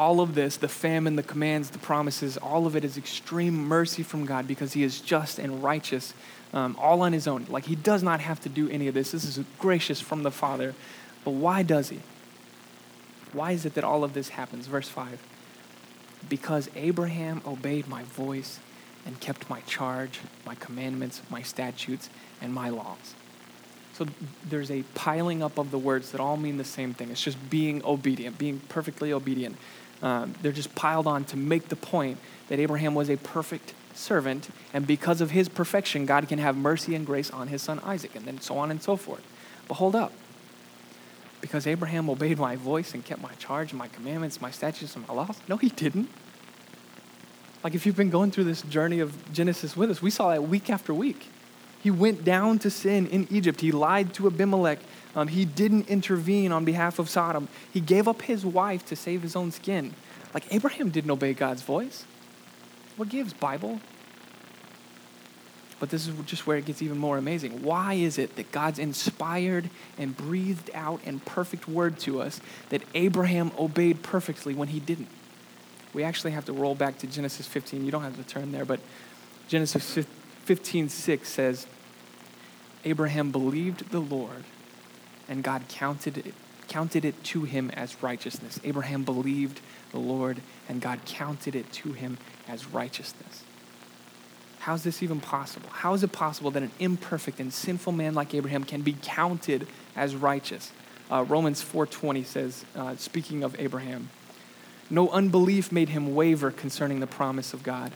all 0.00 0.22
of 0.22 0.34
this, 0.34 0.56
the 0.56 0.66
famine, 0.66 1.16
the 1.16 1.22
commands, 1.22 1.68
the 1.68 1.78
promises, 1.78 2.38
all 2.38 2.66
of 2.66 2.74
it 2.74 2.86
is 2.86 2.96
extreme 2.96 3.54
mercy 3.54 4.02
from 4.02 4.24
God 4.24 4.48
because 4.48 4.72
He 4.72 4.82
is 4.82 4.98
just 4.98 5.38
and 5.38 5.62
righteous, 5.62 6.14
um, 6.54 6.74
all 6.80 7.02
on 7.02 7.12
His 7.12 7.28
own. 7.28 7.44
Like 7.50 7.66
He 7.66 7.76
does 7.76 8.02
not 8.02 8.20
have 8.20 8.40
to 8.40 8.48
do 8.48 8.66
any 8.70 8.88
of 8.88 8.94
this. 8.94 9.10
This 9.10 9.24
is 9.24 9.44
gracious 9.58 10.00
from 10.00 10.22
the 10.22 10.30
Father. 10.30 10.74
But 11.22 11.32
why 11.32 11.62
does 11.62 11.90
He? 11.90 12.00
Why 13.34 13.52
is 13.52 13.66
it 13.66 13.74
that 13.74 13.84
all 13.84 14.02
of 14.02 14.14
this 14.14 14.30
happens? 14.30 14.66
Verse 14.66 14.88
5 14.88 15.22
Because 16.30 16.70
Abraham 16.74 17.42
obeyed 17.46 17.86
my 17.86 18.04
voice 18.04 18.58
and 19.04 19.20
kept 19.20 19.50
my 19.50 19.60
charge, 19.60 20.20
my 20.46 20.54
commandments, 20.54 21.20
my 21.28 21.42
statutes, 21.42 22.08
and 22.40 22.54
my 22.54 22.70
laws. 22.70 23.14
So 23.92 24.06
there's 24.48 24.70
a 24.70 24.82
piling 24.94 25.42
up 25.42 25.58
of 25.58 25.70
the 25.70 25.78
words 25.78 26.12
that 26.12 26.22
all 26.22 26.38
mean 26.38 26.56
the 26.56 26.64
same 26.64 26.94
thing. 26.94 27.10
It's 27.10 27.22
just 27.22 27.50
being 27.50 27.84
obedient, 27.84 28.38
being 28.38 28.60
perfectly 28.70 29.12
obedient. 29.12 29.58
Um, 30.02 30.34
they're 30.42 30.52
just 30.52 30.74
piled 30.74 31.06
on 31.06 31.24
to 31.26 31.36
make 31.36 31.68
the 31.68 31.76
point 31.76 32.18
that 32.48 32.58
Abraham 32.58 32.94
was 32.94 33.10
a 33.10 33.16
perfect 33.16 33.74
servant, 33.94 34.48
and 34.72 34.86
because 34.86 35.20
of 35.20 35.30
his 35.30 35.48
perfection, 35.48 36.06
God 36.06 36.28
can 36.28 36.38
have 36.38 36.56
mercy 36.56 36.94
and 36.94 37.04
grace 37.04 37.30
on 37.30 37.48
his 37.48 37.62
son 37.62 37.80
Isaac, 37.84 38.14
and 38.14 38.24
then 38.24 38.40
so 38.40 38.56
on 38.58 38.70
and 38.70 38.82
so 38.82 38.96
forth. 38.96 39.22
But 39.68 39.74
hold 39.74 39.94
up. 39.94 40.12
Because 41.40 41.66
Abraham 41.66 42.10
obeyed 42.10 42.38
my 42.38 42.56
voice 42.56 42.92
and 42.92 43.04
kept 43.04 43.22
my 43.22 43.32
charge 43.34 43.72
my 43.72 43.88
commandments, 43.88 44.40
my 44.40 44.50
statutes, 44.50 44.94
and 44.94 45.06
my 45.08 45.14
laws? 45.14 45.38
No, 45.48 45.56
he 45.56 45.70
didn't. 45.70 46.08
Like 47.62 47.74
if 47.74 47.86
you've 47.86 47.96
been 47.96 48.10
going 48.10 48.30
through 48.30 48.44
this 48.44 48.62
journey 48.62 49.00
of 49.00 49.32
Genesis 49.32 49.76
with 49.76 49.90
us, 49.90 50.02
we 50.02 50.10
saw 50.10 50.30
that 50.30 50.44
week 50.44 50.70
after 50.70 50.94
week. 50.94 51.28
He 51.82 51.90
went 51.90 52.24
down 52.24 52.58
to 52.60 52.70
sin 52.70 53.06
in 53.06 53.26
Egypt. 53.30 53.60
He 53.60 53.72
lied 53.72 54.12
to 54.14 54.26
Abimelech. 54.26 54.78
Um, 55.16 55.28
he 55.28 55.44
didn't 55.44 55.88
intervene 55.88 56.52
on 56.52 56.64
behalf 56.64 56.98
of 56.98 57.08
Sodom. 57.08 57.48
He 57.72 57.80
gave 57.80 58.06
up 58.06 58.22
his 58.22 58.44
wife 58.44 58.84
to 58.86 58.96
save 58.96 59.22
his 59.22 59.34
own 59.34 59.50
skin. 59.50 59.94
Like 60.34 60.44
Abraham 60.54 60.90
didn't 60.90 61.10
obey 61.10 61.32
God's 61.32 61.62
voice. 61.62 62.04
What 62.96 63.08
gives, 63.08 63.32
Bible? 63.32 63.80
But 65.80 65.88
this 65.88 66.06
is 66.06 66.14
just 66.26 66.46
where 66.46 66.58
it 66.58 66.66
gets 66.66 66.82
even 66.82 66.98
more 66.98 67.16
amazing. 67.16 67.62
Why 67.62 67.94
is 67.94 68.18
it 68.18 68.36
that 68.36 68.52
God's 68.52 68.78
inspired 68.78 69.70
and 69.96 70.14
breathed 70.14 70.70
out 70.74 71.00
and 71.06 71.24
perfect 71.24 71.66
word 71.66 71.98
to 72.00 72.20
us 72.20 72.40
that 72.68 72.82
Abraham 72.94 73.50
obeyed 73.58 74.02
perfectly 74.02 74.52
when 74.52 74.68
he 74.68 74.78
didn't? 74.78 75.08
We 75.94 76.04
actually 76.04 76.32
have 76.32 76.44
to 76.44 76.52
roll 76.52 76.74
back 76.74 76.98
to 76.98 77.06
Genesis 77.06 77.46
15. 77.46 77.84
You 77.84 77.90
don't 77.90 78.02
have 78.02 78.16
to 78.16 78.22
turn 78.22 78.52
there, 78.52 78.66
but 78.66 78.80
Genesis 79.48 80.06
15 80.50 80.88
6 80.88 81.28
says, 81.28 81.66
Abraham 82.84 83.30
believed 83.30 83.88
the 83.92 84.00
Lord 84.00 84.42
and 85.28 85.44
God 85.44 85.62
counted 85.68 86.18
it, 86.18 86.34
counted 86.66 87.04
it 87.04 87.22
to 87.22 87.44
him 87.44 87.70
as 87.74 88.02
righteousness. 88.02 88.58
Abraham 88.64 89.04
believed 89.04 89.60
the 89.92 90.00
Lord, 90.00 90.40
and 90.68 90.80
God 90.80 91.04
counted 91.06 91.54
it 91.54 91.70
to 91.74 91.92
him 91.92 92.18
as 92.48 92.66
righteousness. 92.66 93.44
How 94.58 94.74
is 94.74 94.82
this 94.82 95.04
even 95.04 95.20
possible? 95.20 95.70
How 95.70 95.94
is 95.94 96.02
it 96.02 96.10
possible 96.10 96.50
that 96.50 96.64
an 96.64 96.72
imperfect 96.80 97.38
and 97.38 97.52
sinful 97.52 97.92
man 97.92 98.14
like 98.14 98.34
Abraham 98.34 98.64
can 98.64 98.82
be 98.82 98.96
counted 99.00 99.68
as 99.94 100.16
righteous? 100.16 100.72
Uh, 101.12 101.24
Romans 101.28 101.62
4:20 101.62 102.26
says, 102.26 102.64
uh, 102.74 102.96
speaking 102.96 103.44
of 103.44 103.54
Abraham, 103.60 104.10
no 104.90 105.10
unbelief 105.10 105.70
made 105.70 105.90
him 105.90 106.16
waver 106.16 106.50
concerning 106.50 106.98
the 106.98 107.06
promise 107.06 107.54
of 107.54 107.62
God, 107.62 107.92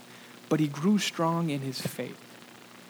but 0.48 0.60
he 0.60 0.68
grew 0.68 0.98
strong 0.98 1.50
in 1.50 1.58
his 1.58 1.80
faith 1.80 2.20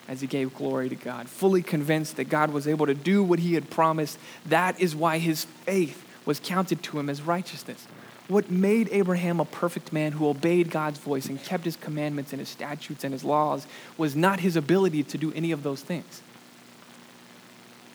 as 0.07 0.21
he 0.21 0.27
gave 0.27 0.53
glory 0.53 0.89
to 0.89 0.95
God, 0.95 1.27
fully 1.27 1.61
convinced 1.61 2.17
that 2.17 2.25
God 2.25 2.51
was 2.51 2.67
able 2.67 2.85
to 2.85 2.93
do 2.93 3.23
what 3.23 3.39
he 3.39 3.55
had 3.55 3.69
promised. 3.69 4.19
That 4.45 4.79
is 4.79 4.95
why 4.95 5.17
his 5.17 5.45
faith 5.45 6.05
was 6.25 6.39
counted 6.39 6.83
to 6.83 6.99
him 6.99 7.09
as 7.09 7.21
righteousness. 7.21 7.87
What 8.27 8.49
made 8.49 8.89
Abraham 8.91 9.39
a 9.39 9.45
perfect 9.45 9.93
man 9.93 10.13
who 10.13 10.27
obeyed 10.27 10.71
God's 10.71 10.97
voice 10.97 11.27
and 11.27 11.41
kept 11.43 11.65
his 11.65 11.75
commandments 11.75 12.33
and 12.33 12.39
his 12.39 12.49
statutes 12.49 13.03
and 13.03 13.13
his 13.13 13.23
laws 13.23 13.67
was 13.97 14.15
not 14.15 14.39
his 14.39 14.55
ability 14.55 15.03
to 15.03 15.17
do 15.17 15.31
any 15.33 15.51
of 15.51 15.61
those 15.61 15.81
things. 15.81 16.21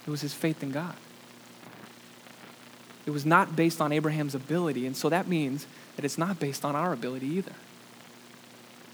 It 0.06 0.10
was 0.10 0.20
his 0.20 0.34
faith 0.34 0.62
in 0.62 0.70
God. 0.70 0.94
It 3.06 3.10
was 3.10 3.26
not 3.26 3.56
based 3.56 3.80
on 3.80 3.92
Abraham's 3.92 4.34
ability, 4.34 4.86
and 4.86 4.96
so 4.96 5.08
that 5.08 5.26
means 5.26 5.66
that 5.96 6.04
it's 6.04 6.18
not 6.18 6.38
based 6.38 6.64
on 6.64 6.76
our 6.76 6.92
ability 6.92 7.26
either. 7.26 7.54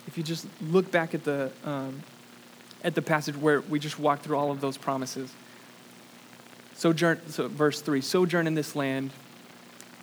If 0.07 0.17
you 0.17 0.25
just 0.25 0.47
look 0.63 0.91
back 0.91 1.15
at 1.15 1.25
the 1.25 1.51
um, 1.65 2.03
at 2.87 2.95
the 2.95 3.03
passage 3.03 3.37
where 3.37 3.61
we 3.63 3.81
just 3.81 3.99
walked 3.99 4.23
through 4.23 4.37
all 4.37 4.53
of 4.53 4.61
those 4.61 4.79
promises. 4.79 5.31
Sojourn, 6.77 7.21
so 7.29 7.49
verse 7.49 7.81
3 7.81 8.01
Sojourn 8.01 8.47
in 8.47 8.55
this 8.55 8.77
land, 8.77 9.11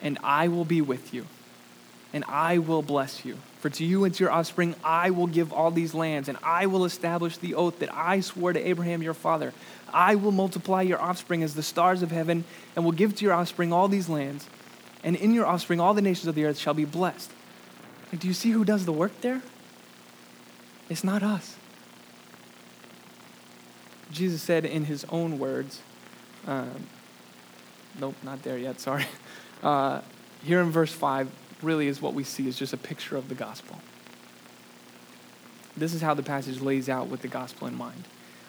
and 0.02 0.20
I 0.22 0.50
will 0.50 0.66
be 0.66 0.82
with 0.82 1.14
you, 1.14 1.26
and 2.12 2.26
I 2.28 2.58
will 2.58 2.82
bless 2.82 3.24
you. 3.24 3.38
For 3.62 3.70
to 3.70 3.86
you 3.86 4.04
and 4.04 4.14
to 4.14 4.24
your 4.26 4.34
offspring 4.34 4.76
I 4.84 5.12
will 5.12 5.28
give 5.28 5.54
all 5.54 5.72
these 5.72 5.94
lands, 5.94 6.28
and 6.28 6.38
I 6.44 6.66
will 6.66 6.84
establish 6.84 7.38
the 7.38 7.56
oath 7.56 7.80
that 7.80 7.96
I 7.96 8.20
swore 8.20 8.52
to 8.52 8.60
Abraham 8.60 9.02
your 9.02 9.14
father. 9.14 9.54
I 9.94 10.16
will 10.16 10.34
multiply 10.34 10.82
your 10.82 11.02
offspring 11.02 11.42
as 11.42 11.54
the 11.54 11.64
stars 11.64 12.04
of 12.04 12.12
heaven, 12.12 12.44
and 12.76 12.84
will 12.84 12.92
give 12.92 13.16
to 13.16 13.24
your 13.24 13.34
offspring 13.34 13.72
all 13.72 13.88
these 13.88 14.10
lands, 14.10 14.46
and 15.06 15.16
in 15.16 15.34
your 15.34 15.46
offspring 15.46 15.80
all 15.80 15.94
the 15.94 16.02
nations 16.02 16.28
of 16.28 16.36
the 16.36 16.44
earth 16.44 16.58
shall 16.58 16.74
be 16.74 16.86
blessed. 16.86 17.32
Do 18.20 18.28
you 18.28 18.34
see 18.34 18.52
who 18.52 18.66
does 18.66 18.84
the 18.86 18.92
work 18.92 19.22
there? 19.22 19.42
It's 20.90 21.06
not 21.06 21.24
us. 21.24 21.56
Jesus 24.14 24.42
said 24.42 24.64
in 24.64 24.86
his 24.86 25.06
own 25.10 25.40
words, 25.40 25.82
um, 26.48 26.88
nope, 28.00 28.16
not 28.24 28.44
there 28.44 28.58
yet, 28.58 28.80
sorry. 28.80 29.06
Uh, 29.64 30.02
here 30.44 30.60
in 30.60 30.72
verse 30.72 30.92
5, 30.92 31.32
really 31.62 31.88
is 31.88 32.02
what 32.02 32.14
we 32.14 32.26
see 32.26 32.50
is 32.50 32.58
just 32.60 32.74
a 32.74 32.78
picture 32.78 33.16
of 33.16 33.30
the 33.30 33.36
gospel. 33.36 33.80
This 35.78 35.94
is 35.94 36.02
how 36.02 36.14
the 36.14 36.22
passage 36.22 36.60
lays 36.60 36.90
out 36.90 37.08
with 37.08 37.22
the 37.22 37.30
gospel 37.30 37.66
in 37.66 37.76
mind. 37.78 38.04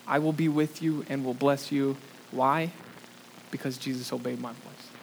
I 0.08 0.18
will 0.18 0.32
be 0.32 0.48
with 0.48 0.82
you 0.82 1.06
and 1.08 1.24
will 1.24 1.34
bless 1.34 1.70
you. 1.70 1.96
Why? 2.32 2.72
Because 3.52 3.78
Jesus 3.78 4.12
obeyed 4.12 4.40
my 4.40 4.50
voice. 4.50 4.93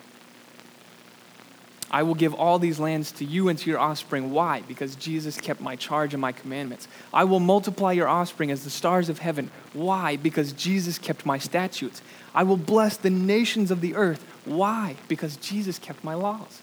I 1.94 2.04
will 2.04 2.16
give 2.16 2.34
all 2.34 2.58
these 2.58 2.80
lands 2.80 3.12
to 3.14 3.26
you 3.26 3.50
and 3.50 3.60
to 3.60 3.70
your 3.70 3.78
offspring. 3.78 4.32
Why? 4.32 4.62
Because 4.62 4.96
Jesus 4.96 5.40
kept 5.40 5.60
my 5.60 5.76
charge 5.76 6.14
and 6.14 6.22
my 6.22 6.32
commandments. 6.32 6.88
I 7.14 7.26
will 7.26 7.42
multiply 7.42 7.92
your 7.92 8.08
offspring 8.08 8.50
as 8.50 8.64
the 8.64 8.70
stars 8.70 9.10
of 9.10 9.20
heaven. 9.20 9.52
Why? 9.74 10.16
Because 10.16 10.54
Jesus 10.54 10.98
kept 10.98 11.26
my 11.26 11.38
statutes. 11.38 12.02
I 12.34 12.44
will 12.44 12.56
bless 12.56 12.96
the 12.96 13.10
nations 13.10 13.72
of 13.72 13.82
the 13.82 13.96
earth. 13.96 14.26
Why? 14.46 14.96
Because 15.10 15.36
Jesus 15.36 15.78
kept 15.78 16.02
my 16.02 16.14
laws. 16.14 16.62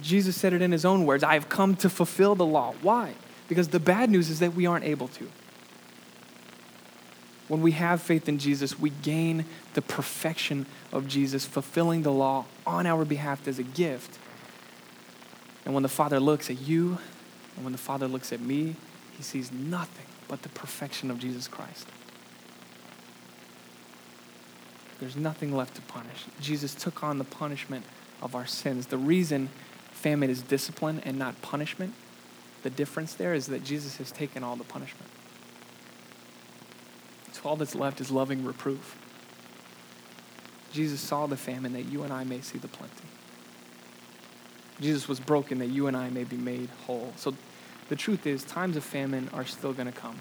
Jesus 0.00 0.36
said 0.36 0.52
it 0.52 0.60
in 0.60 0.72
his 0.72 0.84
own 0.84 1.06
words 1.06 1.22
I 1.22 1.34
have 1.34 1.48
come 1.48 1.76
to 1.76 1.88
fulfill 1.88 2.34
the 2.34 2.46
law. 2.46 2.74
Why? 2.82 3.14
Because 3.48 3.68
the 3.68 3.80
bad 3.80 4.10
news 4.10 4.30
is 4.30 4.40
that 4.40 4.54
we 4.54 4.66
aren't 4.66 4.84
able 4.84 5.08
to. 5.08 5.28
When 7.48 7.60
we 7.60 7.72
have 7.72 8.00
faith 8.00 8.28
in 8.28 8.38
Jesus, 8.38 8.78
we 8.78 8.90
gain 8.90 9.44
the 9.74 9.82
perfection 9.82 10.66
of 10.92 11.08
Jesus, 11.08 11.44
fulfilling 11.44 12.02
the 12.02 12.12
law 12.12 12.46
on 12.66 12.86
our 12.86 13.04
behalf 13.04 13.46
as 13.46 13.58
a 13.58 13.62
gift. 13.62 14.18
And 15.64 15.74
when 15.74 15.82
the 15.82 15.88
Father 15.88 16.20
looks 16.20 16.50
at 16.50 16.60
you, 16.60 16.98
and 17.56 17.64
when 17.64 17.72
the 17.72 17.78
Father 17.78 18.08
looks 18.08 18.32
at 18.32 18.40
me, 18.40 18.76
he 19.16 19.22
sees 19.22 19.52
nothing 19.52 20.06
but 20.28 20.42
the 20.42 20.48
perfection 20.48 21.10
of 21.10 21.18
Jesus 21.18 21.48
Christ. 21.48 21.86
There's 24.98 25.16
nothing 25.16 25.54
left 25.54 25.74
to 25.74 25.82
punish. 25.82 26.24
Jesus 26.40 26.74
took 26.74 27.02
on 27.02 27.18
the 27.18 27.24
punishment 27.24 27.84
of 28.22 28.34
our 28.34 28.46
sins. 28.46 28.86
The 28.86 28.96
reason 28.96 29.50
famine 29.90 30.30
is 30.30 30.42
discipline 30.42 31.02
and 31.04 31.18
not 31.18 31.40
punishment, 31.42 31.94
the 32.62 32.70
difference 32.70 33.14
there 33.14 33.34
is 33.34 33.46
that 33.46 33.64
Jesus 33.64 33.96
has 33.96 34.10
taken 34.12 34.42
all 34.44 34.56
the 34.56 34.64
punishment. 34.64 35.10
All 37.44 37.56
that's 37.56 37.74
left 37.74 38.00
is 38.00 38.10
loving 38.10 38.44
reproof. 38.44 38.96
Jesus 40.72 41.00
saw 41.00 41.26
the 41.26 41.36
famine 41.36 41.72
that 41.74 41.84
you 41.84 42.02
and 42.02 42.12
I 42.12 42.24
may 42.24 42.40
see 42.40 42.58
the 42.58 42.68
plenty. 42.68 43.06
Jesus 44.80 45.06
was 45.06 45.20
broken 45.20 45.58
that 45.58 45.66
you 45.66 45.86
and 45.86 45.96
I 45.96 46.08
may 46.10 46.24
be 46.24 46.36
made 46.36 46.68
whole. 46.86 47.12
So 47.16 47.34
the 47.88 47.96
truth 47.96 48.26
is, 48.26 48.42
times 48.44 48.76
of 48.76 48.84
famine 48.84 49.28
are 49.32 49.44
still 49.44 49.72
going 49.72 49.86
to 49.86 49.92
come. 49.92 50.18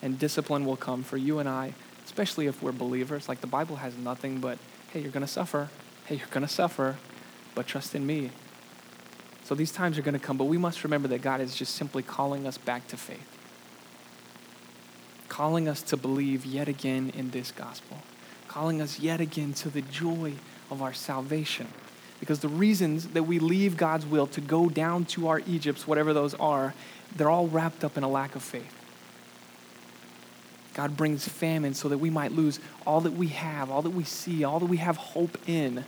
And 0.00 0.18
discipline 0.18 0.64
will 0.64 0.76
come 0.76 1.02
for 1.02 1.16
you 1.16 1.38
and 1.38 1.48
I, 1.48 1.74
especially 2.04 2.46
if 2.46 2.62
we're 2.62 2.72
believers. 2.72 3.28
Like 3.28 3.40
the 3.40 3.46
Bible 3.46 3.76
has 3.76 3.96
nothing 3.96 4.40
but, 4.40 4.58
hey, 4.92 5.00
you're 5.00 5.12
going 5.12 5.26
to 5.26 5.32
suffer. 5.32 5.68
Hey, 6.06 6.16
you're 6.16 6.26
going 6.28 6.46
to 6.46 6.52
suffer, 6.52 6.96
but 7.54 7.66
trust 7.66 7.94
in 7.94 8.04
me. 8.06 8.30
So 9.44 9.54
these 9.54 9.70
times 9.70 9.98
are 9.98 10.02
going 10.02 10.18
to 10.18 10.20
come, 10.20 10.36
but 10.36 10.44
we 10.44 10.58
must 10.58 10.82
remember 10.82 11.08
that 11.08 11.22
God 11.22 11.40
is 11.40 11.54
just 11.54 11.74
simply 11.74 12.02
calling 12.02 12.46
us 12.46 12.58
back 12.58 12.88
to 12.88 12.96
faith, 12.96 13.38
calling 15.32 15.66
us 15.66 15.80
to 15.80 15.96
believe 15.96 16.44
yet 16.44 16.68
again 16.68 17.10
in 17.16 17.30
this 17.30 17.52
gospel, 17.52 17.96
calling 18.48 18.82
us 18.82 19.00
yet 19.00 19.18
again 19.18 19.54
to 19.54 19.70
the 19.70 19.80
joy 19.80 20.30
of 20.70 20.82
our 20.82 20.92
salvation. 20.92 21.66
Because 22.20 22.40
the 22.40 22.48
reasons 22.48 23.08
that 23.08 23.22
we 23.22 23.38
leave 23.38 23.78
God's 23.78 24.04
will 24.04 24.26
to 24.26 24.42
go 24.42 24.68
down 24.68 25.06
to 25.06 25.28
our 25.28 25.40
Egypts, 25.46 25.86
whatever 25.86 26.12
those 26.12 26.34
are, 26.34 26.74
they're 27.16 27.30
all 27.30 27.46
wrapped 27.46 27.82
up 27.82 27.96
in 27.96 28.04
a 28.04 28.10
lack 28.10 28.36
of 28.36 28.42
faith. 28.42 28.74
God 30.74 30.98
brings 30.98 31.26
famine 31.26 31.72
so 31.72 31.88
that 31.88 31.96
we 31.96 32.10
might 32.10 32.32
lose 32.32 32.60
all 32.86 33.00
that 33.00 33.14
we 33.14 33.28
have, 33.28 33.70
all 33.70 33.80
that 33.80 33.90
we 33.90 34.04
see, 34.04 34.44
all 34.44 34.60
that 34.60 34.66
we 34.66 34.76
have 34.76 34.98
hope 34.98 35.38
in, 35.48 35.86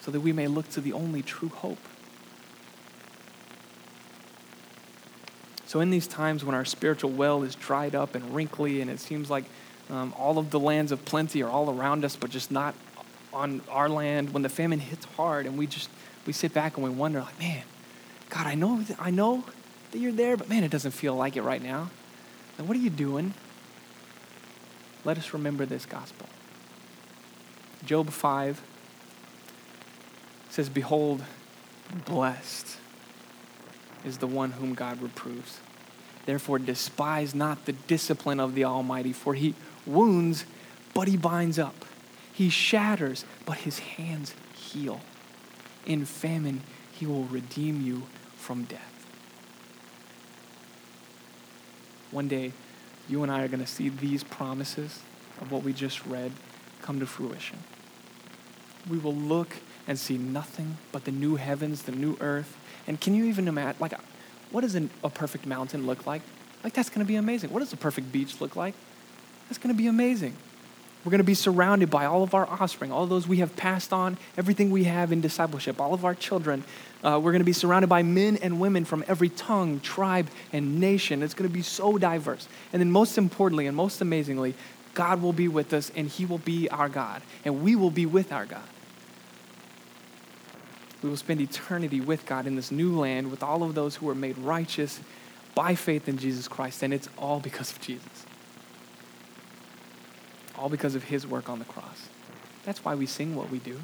so 0.00 0.12
that 0.12 0.20
we 0.20 0.32
may 0.32 0.46
look 0.46 0.68
to 0.70 0.80
the 0.80 0.92
only 0.92 1.22
true 1.22 1.48
hope. 1.48 1.78
So, 5.70 5.78
in 5.78 5.90
these 5.90 6.08
times 6.08 6.44
when 6.44 6.56
our 6.56 6.64
spiritual 6.64 7.12
well 7.12 7.44
is 7.44 7.54
dried 7.54 7.94
up 7.94 8.16
and 8.16 8.34
wrinkly, 8.34 8.80
and 8.80 8.90
it 8.90 8.98
seems 8.98 9.30
like 9.30 9.44
um, 9.88 10.12
all 10.18 10.36
of 10.36 10.50
the 10.50 10.58
lands 10.58 10.90
of 10.90 11.04
plenty 11.04 11.44
are 11.44 11.48
all 11.48 11.70
around 11.70 12.04
us, 12.04 12.16
but 12.16 12.28
just 12.30 12.50
not 12.50 12.74
on 13.32 13.60
our 13.70 13.88
land, 13.88 14.34
when 14.34 14.42
the 14.42 14.48
famine 14.48 14.80
hits 14.80 15.04
hard, 15.16 15.46
and 15.46 15.56
we 15.56 15.68
just 15.68 15.88
we 16.26 16.32
sit 16.32 16.52
back 16.52 16.76
and 16.76 16.82
we 16.82 16.90
wonder, 16.90 17.20
like, 17.20 17.38
man, 17.38 17.62
God, 18.30 18.48
I 18.48 18.56
know, 18.56 18.82
I 18.98 19.12
know 19.12 19.44
that 19.92 19.98
you're 19.98 20.10
there, 20.10 20.36
but 20.36 20.48
man, 20.48 20.64
it 20.64 20.72
doesn't 20.72 20.90
feel 20.90 21.14
like 21.14 21.36
it 21.36 21.42
right 21.42 21.62
now. 21.62 21.88
What 22.56 22.76
are 22.76 22.80
you 22.80 22.90
doing? 22.90 23.34
Let 25.04 25.18
us 25.18 25.32
remember 25.32 25.66
this 25.66 25.86
gospel. 25.86 26.28
Job 27.84 28.10
5 28.10 28.60
says, 30.48 30.68
Behold, 30.68 31.22
blessed 32.06 32.76
is 34.04 34.18
the 34.18 34.26
one 34.26 34.52
whom 34.52 34.74
God 34.74 35.00
reproves. 35.02 35.60
Therefore, 36.26 36.58
despise 36.58 37.34
not 37.34 37.64
the 37.66 37.72
discipline 37.72 38.40
of 38.40 38.54
the 38.54 38.64
Almighty, 38.64 39.12
for 39.12 39.34
he 39.34 39.54
wounds, 39.86 40.44
but 40.94 41.08
he 41.08 41.16
binds 41.16 41.58
up. 41.58 41.84
He 42.32 42.48
shatters, 42.50 43.24
but 43.44 43.58
his 43.58 43.80
hands 43.80 44.34
heal. 44.54 45.00
In 45.86 46.04
famine, 46.04 46.62
he 46.92 47.06
will 47.06 47.24
redeem 47.24 47.80
you 47.80 48.04
from 48.36 48.64
death. 48.64 48.86
One 52.10 52.28
day, 52.28 52.52
you 53.08 53.22
and 53.22 53.30
I 53.30 53.42
are 53.42 53.48
going 53.48 53.60
to 53.60 53.66
see 53.66 53.88
these 53.88 54.24
promises 54.24 55.00
of 55.40 55.50
what 55.50 55.62
we 55.62 55.72
just 55.72 56.04
read 56.06 56.32
come 56.82 57.00
to 57.00 57.06
fruition. 57.06 57.58
We 58.88 58.98
will 58.98 59.14
look 59.14 59.56
and 59.86 59.98
see 59.98 60.18
nothing 60.18 60.76
but 60.92 61.04
the 61.04 61.10
new 61.10 61.36
heavens, 61.36 61.82
the 61.82 61.92
new 61.92 62.16
earth, 62.20 62.56
and 62.86 63.00
can 63.00 63.14
you 63.14 63.24
even 63.24 63.48
imagine, 63.48 63.76
like, 63.80 63.92
what 64.50 64.62
does 64.62 64.74
a 64.74 65.10
perfect 65.10 65.46
mountain 65.46 65.86
look 65.86 66.06
like? 66.06 66.22
Like, 66.64 66.72
that's 66.74 66.90
going 66.90 67.04
to 67.04 67.08
be 67.08 67.16
amazing. 67.16 67.50
What 67.50 67.60
does 67.60 67.72
a 67.72 67.76
perfect 67.76 68.12
beach 68.12 68.40
look 68.40 68.56
like? 68.56 68.74
That's 69.48 69.58
going 69.58 69.74
to 69.74 69.78
be 69.78 69.86
amazing. 69.86 70.34
We're 71.04 71.10
going 71.10 71.18
to 71.18 71.24
be 71.24 71.34
surrounded 71.34 71.88
by 71.88 72.04
all 72.04 72.22
of 72.22 72.34
our 72.34 72.46
offspring, 72.46 72.92
all 72.92 73.04
of 73.04 73.08
those 73.08 73.26
we 73.26 73.38
have 73.38 73.56
passed 73.56 73.92
on, 73.92 74.18
everything 74.36 74.70
we 74.70 74.84
have 74.84 75.12
in 75.12 75.22
discipleship, 75.22 75.80
all 75.80 75.94
of 75.94 76.04
our 76.04 76.14
children. 76.14 76.62
Uh, 77.02 77.18
we're 77.22 77.32
going 77.32 77.40
to 77.40 77.46
be 77.46 77.54
surrounded 77.54 77.88
by 77.88 78.02
men 78.02 78.36
and 78.36 78.60
women 78.60 78.84
from 78.84 79.02
every 79.08 79.30
tongue, 79.30 79.80
tribe, 79.80 80.28
and 80.52 80.78
nation. 80.78 81.22
It's 81.22 81.32
going 81.32 81.48
to 81.48 81.54
be 81.54 81.62
so 81.62 81.96
diverse. 81.96 82.48
And 82.72 82.80
then, 82.80 82.90
most 82.90 83.16
importantly 83.16 83.66
and 83.66 83.74
most 83.74 84.02
amazingly, 84.02 84.54
God 84.92 85.22
will 85.22 85.32
be 85.32 85.48
with 85.48 85.72
us 85.72 85.90
and 85.96 86.06
He 86.06 86.26
will 86.26 86.38
be 86.38 86.68
our 86.68 86.90
God, 86.90 87.22
and 87.46 87.62
we 87.62 87.76
will 87.76 87.90
be 87.90 88.04
with 88.04 88.30
our 88.30 88.44
God. 88.44 88.60
We 91.02 91.08
will 91.08 91.16
spend 91.16 91.40
eternity 91.40 92.00
with 92.00 92.26
God 92.26 92.46
in 92.46 92.56
this 92.56 92.70
new 92.70 92.98
land 92.98 93.30
with 93.30 93.42
all 93.42 93.62
of 93.62 93.74
those 93.74 93.96
who 93.96 94.08
are 94.08 94.14
made 94.14 94.36
righteous 94.38 95.00
by 95.54 95.74
faith 95.74 96.08
in 96.08 96.18
Jesus 96.18 96.46
Christ. 96.46 96.82
And 96.82 96.92
it's 96.92 97.08
all 97.16 97.40
because 97.40 97.72
of 97.72 97.80
Jesus, 97.80 98.26
all 100.56 100.68
because 100.68 100.94
of 100.94 101.04
His 101.04 101.26
work 101.26 101.48
on 101.48 101.58
the 101.58 101.64
cross. 101.64 102.08
That's 102.64 102.84
why 102.84 102.94
we 102.94 103.06
sing 103.06 103.34
what 103.34 103.50
we 103.50 103.58
do. 103.58 103.80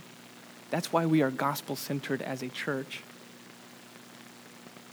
That's 0.71 0.93
why 0.93 1.07
we 1.07 1.23
are 1.23 1.31
gospel 1.31 1.77
centered 1.77 2.21
as 2.21 2.43
a 2.43 2.49
church. 2.49 3.03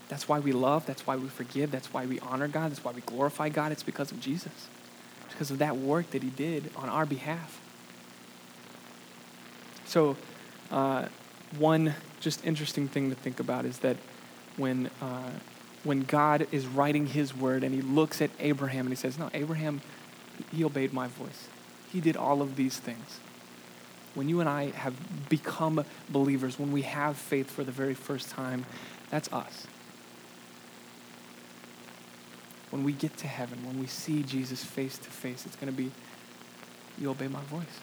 That's 0.08 0.28
why 0.28 0.38
we 0.38 0.52
love. 0.52 0.86
That's 0.86 1.06
why 1.06 1.16
we 1.16 1.28
forgive. 1.28 1.70
That's 1.70 1.92
why 1.92 2.06
we 2.06 2.20
honor 2.20 2.48
God. 2.48 2.70
That's 2.70 2.84
why 2.84 2.92
we 2.92 3.00
glorify 3.02 3.48
God. 3.48 3.72
It's 3.72 3.82
because 3.82 4.12
of 4.12 4.20
Jesus. 4.20 4.68
It's 5.24 5.34
because 5.34 5.50
of 5.50 5.58
that 5.58 5.76
work 5.76 6.10
that 6.10 6.22
He 6.22 6.30
did 6.30 6.70
on 6.76 6.88
our 6.88 7.04
behalf. 7.04 7.60
So, 9.84 10.16
uh, 10.70 11.06
one 11.58 11.94
just 12.20 12.44
interesting 12.44 12.88
thing 12.88 13.10
to 13.10 13.16
think 13.16 13.40
about 13.40 13.64
is 13.64 13.78
that 13.78 13.96
when, 14.56 14.90
uh, 15.00 15.30
when 15.82 16.02
God 16.02 16.46
is 16.52 16.66
writing 16.66 17.06
his 17.06 17.36
word 17.36 17.64
and 17.64 17.74
he 17.74 17.82
looks 17.82 18.22
at 18.22 18.30
Abraham 18.40 18.86
and 18.86 18.90
he 18.90 18.96
says, 18.96 19.18
No, 19.18 19.30
Abraham, 19.34 19.80
he 20.52 20.64
obeyed 20.64 20.92
my 20.92 21.08
voice. 21.08 21.48
He 21.92 22.00
did 22.00 22.16
all 22.16 22.42
of 22.42 22.56
these 22.56 22.78
things. 22.78 23.20
When 24.14 24.28
you 24.28 24.40
and 24.40 24.48
I 24.48 24.70
have 24.70 24.94
become 25.28 25.84
believers, 26.08 26.58
when 26.58 26.72
we 26.72 26.82
have 26.82 27.16
faith 27.16 27.50
for 27.50 27.64
the 27.64 27.72
very 27.72 27.94
first 27.94 28.30
time, 28.30 28.64
that's 29.10 29.32
us. 29.32 29.66
When 32.70 32.84
we 32.84 32.92
get 32.92 33.16
to 33.18 33.26
heaven, 33.26 33.64
when 33.66 33.78
we 33.78 33.86
see 33.86 34.22
Jesus 34.22 34.64
face 34.64 34.98
to 34.98 35.10
face, 35.10 35.46
it's 35.46 35.56
going 35.56 35.70
to 35.70 35.76
be, 35.76 35.90
You 36.98 37.10
obey 37.10 37.28
my 37.28 37.42
voice. 37.42 37.80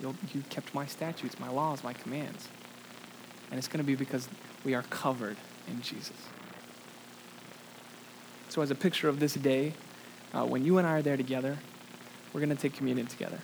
You 0.00 0.14
you 0.34 0.42
kept 0.50 0.74
my 0.74 0.86
statutes, 0.86 1.38
my 1.38 1.48
laws, 1.48 1.84
my 1.84 1.92
commands. 1.92 2.48
And 3.50 3.58
it's 3.58 3.68
going 3.68 3.78
to 3.78 3.86
be 3.86 3.94
because 3.94 4.28
we 4.64 4.74
are 4.74 4.82
covered 4.84 5.36
in 5.68 5.80
Jesus. 5.82 6.16
So, 8.48 8.62
as 8.62 8.70
a 8.70 8.74
picture 8.74 9.08
of 9.08 9.20
this 9.20 9.34
day, 9.34 9.74
uh, 10.32 10.44
when 10.44 10.64
you 10.64 10.78
and 10.78 10.86
I 10.86 10.98
are 10.98 11.02
there 11.02 11.16
together, 11.16 11.58
we're 12.32 12.40
going 12.40 12.54
to 12.54 12.60
take 12.60 12.74
communion 12.74 13.06
together. 13.06 13.38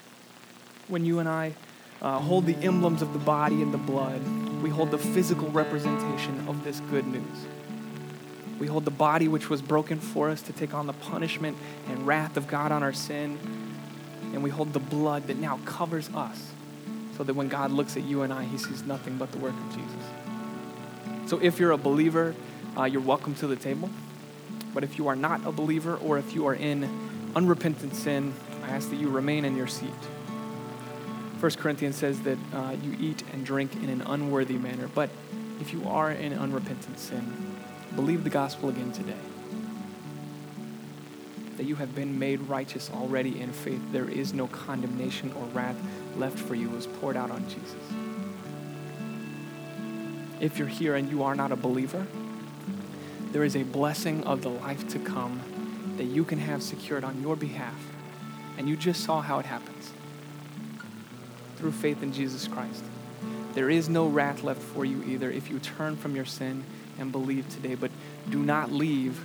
When 0.88 1.04
you 1.04 1.18
and 1.20 1.28
I 1.28 1.54
uh, 2.02 2.18
hold 2.18 2.46
the 2.46 2.56
emblems 2.56 3.02
of 3.02 3.12
the 3.12 3.18
body 3.18 3.62
and 3.62 3.72
the 3.72 3.78
blood, 3.78 4.20
we 4.62 4.70
hold 4.70 4.90
the 4.90 4.98
physical 4.98 5.48
representation 5.50 6.48
of 6.48 6.64
this 6.64 6.80
good 6.90 7.06
news. 7.06 7.46
We 8.58 8.66
hold 8.66 8.84
the 8.84 8.90
body 8.90 9.26
which 9.26 9.48
was 9.48 9.62
broken 9.62 10.00
for 10.00 10.28
us 10.28 10.42
to 10.42 10.52
take 10.52 10.74
on 10.74 10.86
the 10.86 10.92
punishment 10.92 11.56
and 11.88 12.06
wrath 12.06 12.36
of 12.36 12.46
God 12.46 12.72
on 12.72 12.82
our 12.82 12.92
sin. 12.92 13.38
And 14.33 14.43
we 14.43 14.51
hold 14.51 14.73
the 14.73 14.79
blood 14.79 15.27
that 15.27 15.37
now 15.37 15.59
covers 15.64 16.09
us 16.14 16.53
so 17.16 17.25
that 17.25 17.35
when 17.35 17.49
God 17.49 17.71
looks 17.71 17.97
at 17.97 18.05
you 18.05 18.23
and 18.23 18.33
I, 18.33 18.45
he 18.45 18.59
sees 18.59 18.83
nothing 18.83 19.16
but 19.16 19.33
the 19.33 19.38
work 19.38 19.55
of 19.55 19.77
Jesus. 19.77 21.31
So 21.31 21.38
if 21.40 21.59
you're 21.59 21.73
a 21.73 21.79
believer, 21.79 22.35
uh, 22.77 22.85
you're 22.85 23.01
welcome 23.01 23.35
to 23.37 23.47
the 23.47 23.57
table. 23.57 23.90
But 24.73 24.85
if 24.85 24.99
you 24.99 25.09
are 25.09 25.16
not 25.16 25.47
a 25.47 25.53
believer 25.53 25.97
or 25.97 26.19
if 26.19 26.35
you 26.35 26.47
are 26.47 26.55
in 26.55 26.88
unrepentant 27.35 27.95
sin, 27.95 28.35
I 28.62 28.71
ask 28.71 28.90
that 28.90 28.97
you 28.97 29.09
remain 29.09 29.45
in 29.45 29.57
your 29.57 29.66
seat. 29.66 29.90
1 31.40 31.53
Corinthians 31.53 31.97
says 31.97 32.21
that 32.23 32.38
uh, 32.53 32.77
you 32.83 32.97
eat 33.01 33.23
and 33.33 33.45
drink 33.45 33.75
in 33.77 33.88
an 33.88 34.03
unworthy 34.03 34.59
manner. 34.59 34.88
But 34.95 35.11
if 35.61 35.73
you 35.73 35.88
are 35.88 36.11
in 36.11 36.33
unrepentant 36.33 36.99
sin, 36.99 37.57
believe 37.95 38.25
the 38.25 38.31
gospel 38.31 38.69
again 38.69 38.93
today. 38.93 39.30
That 41.61 41.66
you 41.66 41.77
have 41.77 41.94
been 41.94 42.18
made 42.18 42.40
righteous 42.40 42.90
already 42.90 43.38
in 43.38 43.53
faith. 43.53 43.83
There 43.92 44.09
is 44.09 44.33
no 44.33 44.46
condemnation 44.46 45.31
or 45.35 45.44
wrath 45.49 45.77
left 46.16 46.38
for 46.38 46.55
you 46.55 46.70
was 46.70 46.87
poured 46.87 47.18
out 47.18 47.31
on 47.31 47.46
Jesus. 47.51 47.77
If 50.40 50.57
you're 50.57 50.66
here 50.66 50.94
and 50.94 51.11
you 51.11 51.23
are 51.23 51.35
not 51.35 51.53
a 51.53 51.57
believer, 51.57 52.07
there 53.33 53.44
is 53.44 53.57
a 53.57 53.62
blessing 53.64 54.25
of 54.25 54.40
the 54.40 54.49
life 54.49 54.88
to 54.88 54.99
come 55.01 55.42
that 55.99 56.05
you 56.05 56.25
can 56.25 56.38
have 56.38 56.62
secured 56.62 57.05
on 57.05 57.20
your 57.20 57.37
behalf. 57.37 57.79
And 58.57 58.66
you 58.66 58.75
just 58.75 59.05
saw 59.05 59.20
how 59.20 59.38
it 59.38 59.44
happens 59.44 59.92
through 61.59 61.73
faith 61.73 62.03
in 62.03 62.14
Jesus 62.14 62.49
Christ. 62.49 62.85
There 63.53 63.68
is 63.68 63.87
no 63.87 64.07
wrath 64.07 64.42
left 64.42 64.62
for 64.62 64.87
you 64.87 65.03
either 65.03 65.31
if 65.31 65.51
you 65.51 65.59
turn 65.59 65.99
from 65.99 66.16
your 66.16 66.25
sin 66.25 66.64
and 66.99 67.12
believe 67.12 67.51
today. 67.51 67.75
But 67.75 67.90
do 68.31 68.38
not 68.38 68.73
leave. 68.73 69.23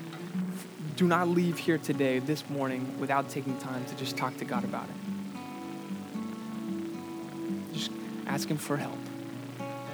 Do 0.96 1.08
not 1.08 1.28
leave 1.28 1.58
here 1.58 1.78
today, 1.78 2.20
this 2.20 2.50
morning, 2.50 3.00
without 3.00 3.30
taking 3.30 3.58
time 3.58 3.84
to 3.86 3.96
just 3.96 4.16
talk 4.16 4.38
to 4.38 4.46
God 4.46 4.64
about 4.64 4.88
it. 4.88 4.96
Just 7.74 7.92
ask 8.26 8.48
Him 8.48 8.58
for 8.58 8.78
help. 8.78 8.98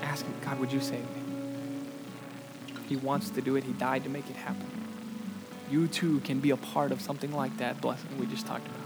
Ask 0.03 0.25
Him, 0.25 0.33
God, 0.45 0.59
would 0.59 0.71
you 0.71 0.79
save 0.79 0.99
me? 0.99 1.21
He 2.87 2.95
wants 2.97 3.29
to 3.31 3.41
do 3.41 3.55
it. 3.55 3.63
He 3.63 3.73
died 3.73 4.03
to 4.03 4.09
make 4.09 4.29
it 4.29 4.35
happen. 4.35 4.67
You 5.71 5.87
too 5.87 6.19
can 6.19 6.39
be 6.39 6.51
a 6.51 6.57
part 6.57 6.91
of 6.91 7.01
something 7.01 7.31
like 7.31 7.57
that 7.57 7.81
blessing 7.81 8.19
we 8.19 8.27
just 8.27 8.45
talked 8.45 8.67
about. 8.67 8.81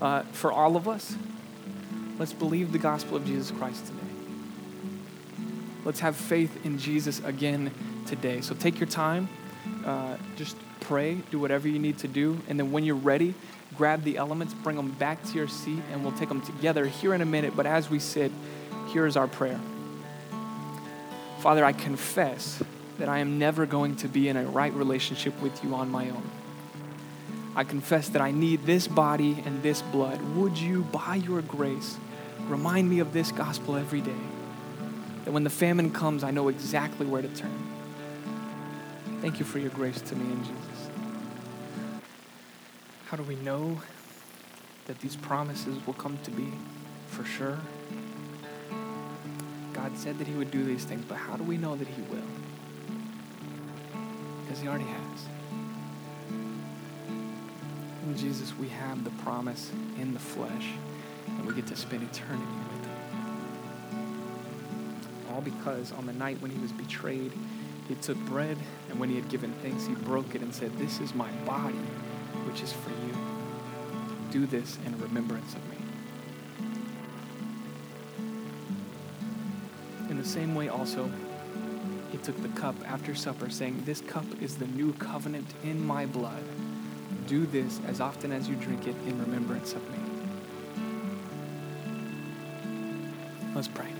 Uh, 0.00 0.22
for 0.32 0.52
all 0.52 0.76
of 0.76 0.86
us, 0.86 1.16
let's 2.18 2.34
believe 2.34 2.72
the 2.72 2.78
gospel 2.78 3.16
of 3.16 3.24
Jesus 3.26 3.50
Christ 3.50 3.86
today. 3.86 3.98
Let's 5.84 6.00
have 6.00 6.14
faith 6.14 6.64
in 6.66 6.78
Jesus 6.78 7.20
again 7.24 7.72
today. 8.06 8.42
So 8.42 8.54
take 8.54 8.78
your 8.78 8.88
time, 8.88 9.28
uh, 9.86 10.16
just 10.36 10.56
pray, 10.80 11.14
do 11.30 11.38
whatever 11.38 11.68
you 11.68 11.78
need 11.78 11.98
to 11.98 12.08
do, 12.08 12.38
and 12.48 12.58
then 12.58 12.72
when 12.72 12.84
you're 12.84 12.96
ready, 12.96 13.34
grab 13.76 14.02
the 14.02 14.16
elements, 14.16 14.52
bring 14.52 14.76
them 14.76 14.90
back 14.90 15.24
to 15.24 15.34
your 15.34 15.48
seat, 15.48 15.82
and 15.92 16.02
we'll 16.02 16.16
take 16.18 16.28
them 16.28 16.40
together 16.40 16.86
here 16.86 17.14
in 17.14 17.22
a 17.22 17.26
minute. 17.26 17.54
But 17.56 17.66
as 17.66 17.88
we 17.88 17.98
sit, 17.98 18.32
here 18.88 19.06
is 19.06 19.16
our 19.16 19.28
prayer. 19.28 19.60
Father, 21.40 21.64
I 21.64 21.72
confess 21.72 22.62
that 22.98 23.08
I 23.08 23.18
am 23.18 23.38
never 23.38 23.66
going 23.66 23.96
to 23.96 24.08
be 24.08 24.28
in 24.28 24.36
a 24.36 24.44
right 24.44 24.72
relationship 24.72 25.40
with 25.40 25.62
you 25.62 25.74
on 25.74 25.90
my 25.90 26.10
own. 26.10 26.30
I 27.54 27.64
confess 27.64 28.08
that 28.10 28.20
I 28.20 28.32
need 28.32 28.66
this 28.66 28.88
body 28.88 29.42
and 29.46 29.62
this 29.62 29.82
blood. 29.82 30.20
Would 30.36 30.58
you, 30.58 30.82
by 30.82 31.16
your 31.16 31.42
grace, 31.42 31.96
remind 32.48 32.90
me 32.90 32.98
of 32.98 33.12
this 33.12 33.32
gospel 33.32 33.76
every 33.76 34.00
day? 34.00 34.12
That 35.24 35.32
when 35.32 35.44
the 35.44 35.50
famine 35.50 35.90
comes, 35.90 36.24
I 36.24 36.30
know 36.30 36.48
exactly 36.48 37.06
where 37.06 37.22
to 37.22 37.28
turn. 37.28 37.75
Thank 39.20 39.38
you 39.38 39.46
for 39.46 39.58
your 39.58 39.70
grace 39.70 40.00
to 40.02 40.14
me 40.14 40.30
in 40.30 40.44
Jesus. 40.44 40.90
How 43.06 43.16
do 43.16 43.22
we 43.22 43.36
know 43.36 43.80
that 44.86 45.00
these 45.00 45.16
promises 45.16 45.78
will 45.86 45.94
come 45.94 46.18
to 46.24 46.30
be 46.30 46.52
for 47.08 47.24
sure? 47.24 47.58
God 49.72 49.96
said 49.96 50.18
that 50.18 50.26
He 50.26 50.34
would 50.34 50.50
do 50.50 50.64
these 50.64 50.84
things, 50.84 51.04
but 51.08 51.16
how 51.16 51.36
do 51.36 51.44
we 51.44 51.56
know 51.56 51.76
that 51.76 51.88
He 51.88 52.02
will? 52.02 52.22
Because 54.42 54.60
He 54.60 54.68
already 54.68 54.84
has. 54.84 55.26
In 58.06 58.16
Jesus, 58.16 58.52
we 58.58 58.68
have 58.68 59.02
the 59.02 59.10
promise 59.22 59.70
in 59.98 60.12
the 60.12 60.20
flesh, 60.20 60.68
and 61.26 61.46
we 61.46 61.54
get 61.54 61.66
to 61.68 61.76
spend 61.76 62.02
eternity 62.02 62.44
with 62.72 62.84
Him. 62.84 62.96
All 65.32 65.40
because 65.40 65.90
on 65.92 66.04
the 66.06 66.12
night 66.12 66.40
when 66.42 66.50
He 66.50 66.58
was 66.58 66.72
betrayed, 66.72 67.32
He 67.88 67.94
took 67.96 68.18
bread, 68.26 68.58
and 68.90 68.98
when 68.98 69.08
He 69.08 69.16
had 69.16 69.28
given 69.28 69.52
thanks, 69.62 69.86
He 69.86 69.94
broke 69.94 70.34
it 70.34 70.42
and 70.42 70.54
said, 70.54 70.76
This 70.76 71.00
is 71.00 71.14
my 71.14 71.30
body, 71.44 71.74
which 72.44 72.62
is 72.62 72.72
for 72.72 72.90
you. 72.90 73.16
Do 74.30 74.46
this 74.46 74.78
in 74.84 74.98
remembrance 75.00 75.54
of 75.54 75.68
me. 75.70 75.76
In 80.10 80.18
the 80.18 80.24
same 80.24 80.54
way, 80.54 80.68
also, 80.68 81.10
he 82.12 82.18
took 82.18 82.40
the 82.42 82.48
cup 82.48 82.74
after 82.86 83.14
supper, 83.14 83.50
saying, 83.50 83.82
This 83.84 84.00
cup 84.00 84.24
is 84.40 84.56
the 84.56 84.66
new 84.68 84.92
covenant 84.94 85.52
in 85.62 85.84
my 85.84 86.06
blood. 86.06 86.42
Do 87.26 87.44
this 87.46 87.80
as 87.86 88.00
often 88.00 88.32
as 88.32 88.48
you 88.48 88.54
drink 88.54 88.86
it 88.86 88.96
in 89.06 89.20
remembrance 89.20 89.74
of 89.74 89.82
me. 89.90 89.98
Let's 93.54 93.68
pray. 93.68 93.95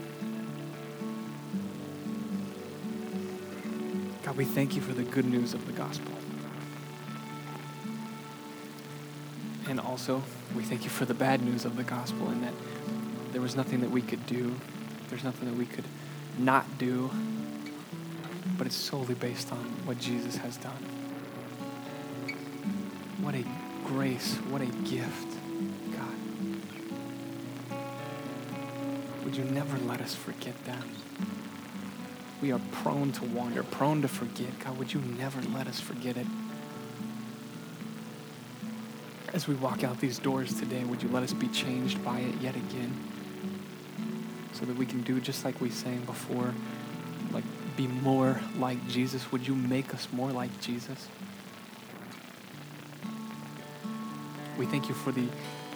God, 4.36 4.38
we 4.38 4.44
thank 4.44 4.74
you 4.74 4.82
for 4.82 4.92
the 4.92 5.02
good 5.02 5.24
news 5.24 5.54
of 5.54 5.66
the 5.66 5.72
gospel. 5.72 6.12
And 9.68 9.80
also, 9.80 10.22
we 10.54 10.62
thank 10.62 10.84
you 10.84 10.90
for 10.90 11.06
the 11.06 11.14
bad 11.14 11.42
news 11.42 11.64
of 11.64 11.76
the 11.76 11.82
gospel 11.82 12.30
in 12.30 12.42
that 12.42 12.52
there 13.32 13.40
was 13.40 13.56
nothing 13.56 13.80
that 13.80 13.90
we 13.90 14.02
could 14.02 14.26
do, 14.26 14.54
there's 15.08 15.24
nothing 15.24 15.48
that 15.48 15.56
we 15.56 15.64
could 15.64 15.84
not 16.38 16.78
do, 16.78 17.10
but 18.58 18.66
it's 18.66 18.76
solely 18.76 19.14
based 19.14 19.50
on 19.52 19.64
what 19.86 19.98
Jesus 19.98 20.36
has 20.36 20.56
done. 20.58 20.84
What 23.20 23.34
a 23.34 23.44
grace, 23.86 24.34
what 24.50 24.60
a 24.60 24.66
gift, 24.66 25.28
God. 25.96 27.78
Would 29.24 29.36
you 29.36 29.44
never 29.44 29.78
let 29.78 30.00
us 30.00 30.14
forget 30.14 30.54
that? 30.66 30.84
We 32.40 32.52
are 32.52 32.60
prone 32.70 33.12
to 33.12 33.24
wander, 33.24 33.62
prone 33.62 34.02
to 34.02 34.08
forget. 34.08 34.58
God, 34.60 34.78
would 34.78 34.92
you 34.92 35.00
never 35.00 35.40
let 35.50 35.66
us 35.66 35.80
forget 35.80 36.16
it? 36.16 36.26
As 39.32 39.48
we 39.48 39.54
walk 39.54 39.84
out 39.84 40.00
these 40.00 40.18
doors 40.18 40.54
today, 40.54 40.84
would 40.84 41.02
you 41.02 41.08
let 41.08 41.22
us 41.22 41.32
be 41.32 41.48
changed 41.48 42.04
by 42.04 42.20
it 42.20 42.34
yet 42.40 42.54
again? 42.54 42.94
So 44.52 44.64
that 44.66 44.76
we 44.76 44.86
can 44.86 45.02
do 45.02 45.20
just 45.20 45.44
like 45.44 45.60
we 45.60 45.70
sang 45.70 46.04
before, 46.04 46.54
like 47.32 47.44
be 47.76 47.86
more 47.86 48.40
like 48.58 48.86
Jesus. 48.88 49.30
Would 49.32 49.46
you 49.46 49.54
make 49.54 49.94
us 49.94 50.08
more 50.12 50.30
like 50.30 50.60
Jesus? 50.60 51.08
We 54.58 54.66
thank 54.66 54.88
you 54.88 54.94
for 54.94 55.12
the 55.12 55.26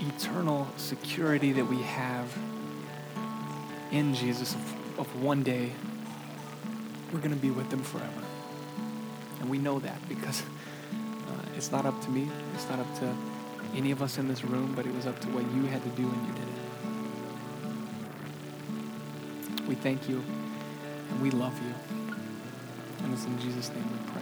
eternal 0.00 0.66
security 0.76 1.52
that 1.52 1.64
we 1.64 1.82
have 1.82 2.34
in 3.92 4.14
Jesus 4.14 4.54
of, 4.54 4.98
of 5.00 5.22
one 5.22 5.42
day 5.42 5.72
we're 7.12 7.20
going 7.20 7.34
to 7.34 7.36
be 7.40 7.50
with 7.50 7.70
them 7.70 7.82
forever. 7.82 8.22
And 9.40 9.50
we 9.50 9.58
know 9.58 9.78
that 9.80 10.08
because 10.08 10.42
uh, 10.92 11.56
it's 11.56 11.72
not 11.72 11.86
up 11.86 12.00
to 12.02 12.10
me, 12.10 12.28
it's 12.54 12.68
not 12.68 12.78
up 12.78 12.98
to 13.00 13.14
any 13.74 13.90
of 13.90 14.02
us 14.02 14.18
in 14.18 14.28
this 14.28 14.44
room, 14.44 14.74
but 14.74 14.86
it 14.86 14.94
was 14.94 15.06
up 15.06 15.18
to 15.20 15.28
what 15.28 15.44
you 15.52 15.62
had 15.66 15.82
to 15.82 15.90
do 15.90 16.02
and 16.02 16.26
you 16.26 16.32
did 16.34 16.42
it. 19.62 19.68
We 19.68 19.74
thank 19.74 20.08
you 20.08 20.22
and 21.10 21.22
we 21.22 21.30
love 21.30 21.58
you. 21.62 21.74
And 23.04 23.12
it's 23.12 23.24
in 23.24 23.38
Jesus' 23.40 23.70
name 23.70 23.84
we 23.84 24.12
pray. 24.12 24.19